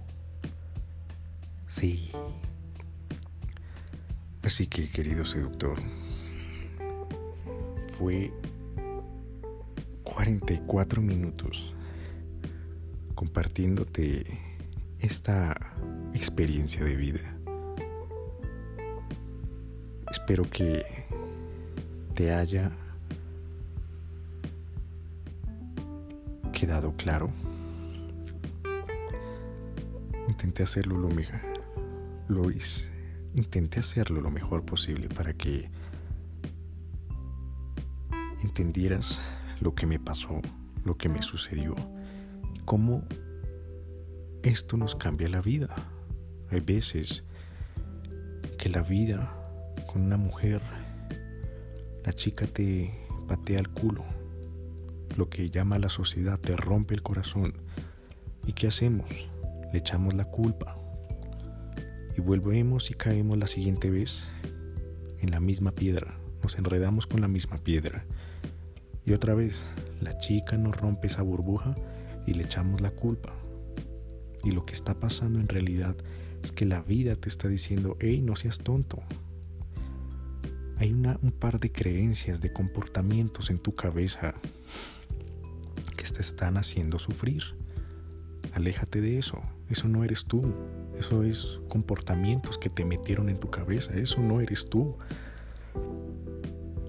Sí. 1.66 2.12
Así 4.44 4.68
que, 4.68 4.88
querido 4.88 5.24
seductor, 5.24 5.80
fue 7.98 8.32
44 10.04 11.02
minutos 11.02 11.74
compartiéndote 13.16 14.38
esta 15.00 15.56
experiencia 16.14 16.84
de 16.84 16.94
vida. 16.94 17.36
Espero 20.08 20.48
que 20.48 20.84
te 22.14 22.32
haya 22.32 22.70
quedado 26.60 26.92
claro. 26.94 27.30
Intenté 30.28 30.62
hacerlo 30.62 30.98
lo 30.98 31.08
mejor. 31.08 31.40
Lo. 32.28 32.50
Intenté 33.34 33.80
hacerlo 33.80 34.20
lo 34.20 34.30
mejor 34.30 34.66
posible 34.66 35.08
para 35.08 35.32
que 35.32 35.70
entendieras 38.42 39.22
lo 39.60 39.74
que 39.74 39.86
me 39.86 39.98
pasó, 39.98 40.42
lo 40.84 40.98
que 40.98 41.08
me 41.08 41.22
sucedió, 41.22 41.74
cómo 42.66 43.04
esto 44.42 44.76
nos 44.76 44.94
cambia 44.94 45.30
la 45.30 45.40
vida. 45.40 45.74
Hay 46.50 46.60
veces 46.60 47.24
que 48.58 48.68
la 48.68 48.82
vida 48.82 49.34
con 49.90 50.02
una 50.02 50.18
mujer, 50.18 50.60
la 52.04 52.12
chica 52.12 52.46
te 52.46 52.92
patea 53.26 53.60
el 53.60 53.70
culo, 53.70 54.04
lo 55.20 55.28
que 55.28 55.50
llama 55.50 55.78
la 55.78 55.90
sociedad 55.90 56.40
te 56.40 56.56
rompe 56.56 56.94
el 56.94 57.02
corazón. 57.02 57.52
¿Y 58.46 58.54
qué 58.54 58.68
hacemos? 58.68 59.06
Le 59.70 59.78
echamos 59.78 60.14
la 60.14 60.24
culpa. 60.24 60.78
Y 62.16 62.22
volvemos 62.22 62.90
y 62.90 62.94
caemos 62.94 63.36
la 63.36 63.46
siguiente 63.46 63.90
vez 63.90 64.22
en 65.18 65.30
la 65.30 65.38
misma 65.38 65.72
piedra. 65.72 66.18
Nos 66.42 66.56
enredamos 66.56 67.06
con 67.06 67.20
la 67.20 67.28
misma 67.28 67.58
piedra. 67.58 68.06
Y 69.04 69.12
otra 69.12 69.34
vez, 69.34 69.62
la 70.00 70.16
chica 70.16 70.56
nos 70.56 70.74
rompe 70.74 71.08
esa 71.08 71.20
burbuja 71.20 71.76
y 72.26 72.32
le 72.32 72.44
echamos 72.44 72.80
la 72.80 72.90
culpa. 72.90 73.34
Y 74.42 74.52
lo 74.52 74.64
que 74.64 74.72
está 74.72 74.94
pasando 74.94 75.38
en 75.38 75.48
realidad 75.48 75.96
es 76.42 76.50
que 76.50 76.64
la 76.64 76.80
vida 76.80 77.14
te 77.14 77.28
está 77.28 77.46
diciendo, 77.46 77.98
hey, 78.00 78.22
no 78.22 78.36
seas 78.36 78.60
tonto. 78.60 79.02
Hay 80.78 80.94
una, 80.94 81.18
un 81.20 81.32
par 81.32 81.60
de 81.60 81.70
creencias, 81.70 82.40
de 82.40 82.54
comportamientos 82.54 83.50
en 83.50 83.58
tu 83.58 83.74
cabeza 83.74 84.32
que 86.00 86.10
te 86.10 86.22
están 86.22 86.56
haciendo 86.56 86.98
sufrir. 86.98 87.42
Aléjate 88.54 89.02
de 89.02 89.18
eso. 89.18 89.42
Eso 89.68 89.86
no 89.86 90.02
eres 90.02 90.24
tú. 90.24 90.42
Eso 90.98 91.22
es 91.22 91.60
comportamientos 91.68 92.56
que 92.56 92.70
te 92.70 92.86
metieron 92.86 93.28
en 93.28 93.38
tu 93.38 93.50
cabeza. 93.50 93.92
Eso 93.94 94.20
no 94.22 94.40
eres 94.40 94.68
tú. 94.68 94.96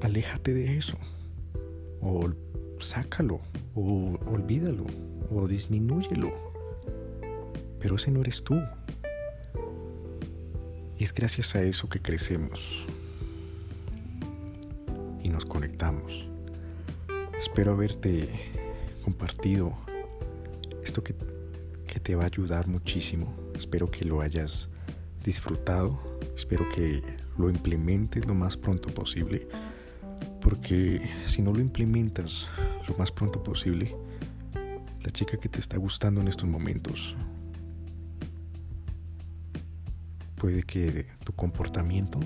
Aléjate 0.01 0.53
de 0.53 0.77
eso. 0.77 0.97
O 2.01 2.31
sácalo. 2.79 3.41
O 3.75 4.17
olvídalo. 4.27 4.85
O 5.29 5.45
disminúyelo. 5.45 6.33
Pero 7.79 7.97
ese 7.97 8.11
no 8.11 8.21
eres 8.21 8.43
tú. 8.43 8.61
Y 10.97 11.03
es 11.03 11.13
gracias 11.13 11.53
a 11.55 11.63
eso 11.63 11.89
que 11.89 11.99
crecemos 11.99 12.85
y 15.21 15.29
nos 15.29 15.45
conectamos. 15.45 16.25
Espero 17.39 17.71
haberte 17.73 18.60
compartido 19.01 19.77
esto 20.83 21.03
que, 21.03 21.15
que, 21.87 21.99
te 21.99 22.15
va 22.15 22.23
a 22.23 22.27
ayudar 22.27 22.67
muchísimo. 22.67 23.33
Espero 23.55 23.89
que 23.89 24.05
lo 24.05 24.21
hayas 24.21 24.69
disfrutado. 25.23 25.99
Espero 26.35 26.67
que 26.69 27.01
lo 27.37 27.49
implementes 27.49 28.25
lo 28.25 28.33
más 28.33 28.57
pronto 28.57 28.93
posible. 28.93 29.47
Porque 30.39 31.01
si 31.27 31.41
no 31.41 31.53
lo 31.53 31.59
implementas 31.59 32.47
lo 32.87 32.95
más 32.97 33.11
pronto 33.11 33.43
posible, 33.43 33.95
la 35.03 35.11
chica 35.11 35.37
que 35.37 35.49
te 35.49 35.59
está 35.59 35.77
gustando 35.77 36.21
en 36.21 36.27
estos 36.27 36.47
momentos 36.47 37.15
puede 40.41 40.63
que 40.63 41.05
tu 41.23 41.33
comportamiento 41.33 42.19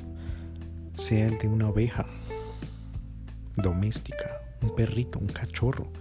sea 0.97 1.27
el 1.27 1.37
de 1.37 1.49
una 1.49 1.67
oveja 1.67 2.05
doméstica, 3.57 4.41
un 4.61 4.73
perrito, 4.73 5.19
un 5.19 5.27
cachorro, 5.27 5.91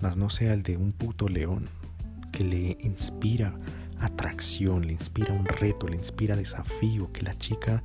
mas 0.00 0.16
no 0.16 0.30
sea 0.30 0.54
el 0.54 0.62
de 0.62 0.76
un 0.76 0.92
puto 0.92 1.28
león 1.28 1.68
que 2.32 2.44
le 2.44 2.78
inspira 2.80 3.54
atracción, 4.00 4.86
le 4.86 4.92
inspira 4.92 5.34
un 5.34 5.44
reto, 5.44 5.86
le 5.86 5.96
inspira 5.96 6.36
desafío, 6.36 7.12
que 7.12 7.22
la 7.22 7.36
chica 7.36 7.82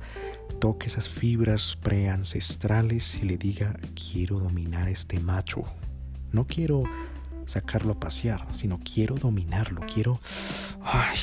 toque 0.60 0.86
esas 0.86 1.08
fibras 1.08 1.76
preancestrales 1.76 3.22
y 3.22 3.26
le 3.26 3.36
diga, 3.36 3.76
quiero 3.94 4.38
dominar 4.40 4.88
a 4.88 4.90
este 4.90 5.20
macho. 5.20 5.64
No 6.32 6.46
quiero 6.46 6.84
sacarlo 7.46 7.92
a 7.92 8.00
pasear, 8.00 8.46
sino 8.52 8.80
quiero 8.80 9.16
dominarlo, 9.16 9.82
quiero... 9.92 10.18
¡Ay! 10.82 11.18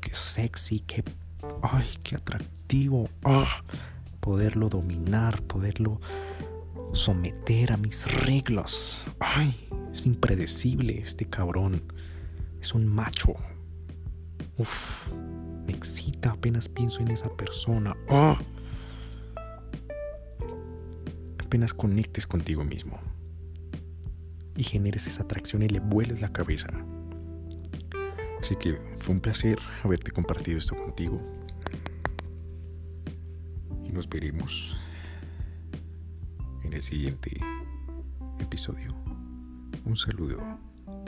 ¡Qué 0.00 0.14
sexy! 0.14 0.80
¡Qué, 0.80 1.04
ay, 1.62 1.88
qué 2.02 2.16
atractivo! 2.16 3.08
¡Ah! 3.24 3.62
Poderlo 4.20 4.68
dominar, 4.68 5.42
poderlo 5.42 6.00
someter 6.92 7.72
a 7.72 7.76
mis 7.76 8.06
reglas. 8.24 9.04
Ay, 9.18 9.68
es 9.92 10.06
impredecible 10.06 10.98
este 10.98 11.24
cabrón. 11.24 11.82
Es 12.60 12.74
un 12.74 12.86
macho. 12.86 13.34
Uf, 14.58 15.08
me 15.66 15.72
excita 15.72 16.30
apenas 16.30 16.68
pienso 16.68 17.00
en 17.00 17.08
esa 17.08 17.28
persona. 17.36 17.96
Ah. 18.08 18.38
Apenas 21.38 21.72
conectes 21.74 22.26
contigo 22.26 22.64
mismo 22.64 22.98
y 24.56 24.64
generes 24.64 25.06
esa 25.06 25.22
atracción 25.22 25.62
y 25.62 25.68
le 25.68 25.80
vueles 25.80 26.20
la 26.20 26.32
cabeza. 26.32 26.68
Así 28.40 28.56
que 28.56 28.78
fue 28.98 29.14
un 29.14 29.20
placer 29.20 29.58
haberte 29.82 30.10
compartido 30.10 30.58
esto 30.58 30.76
contigo. 30.76 31.20
Y 33.84 33.92
nos 33.92 34.08
veremos 34.08 34.76
en 36.66 36.72
el 36.72 36.82
siguiente 36.82 37.30
episodio. 38.40 38.94
Un 39.84 39.96
saludo. 39.96 40.38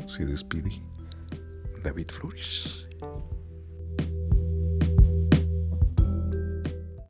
Se 0.06 0.24
despide 0.24 0.80
David 1.82 2.08
Flores. 2.08 2.86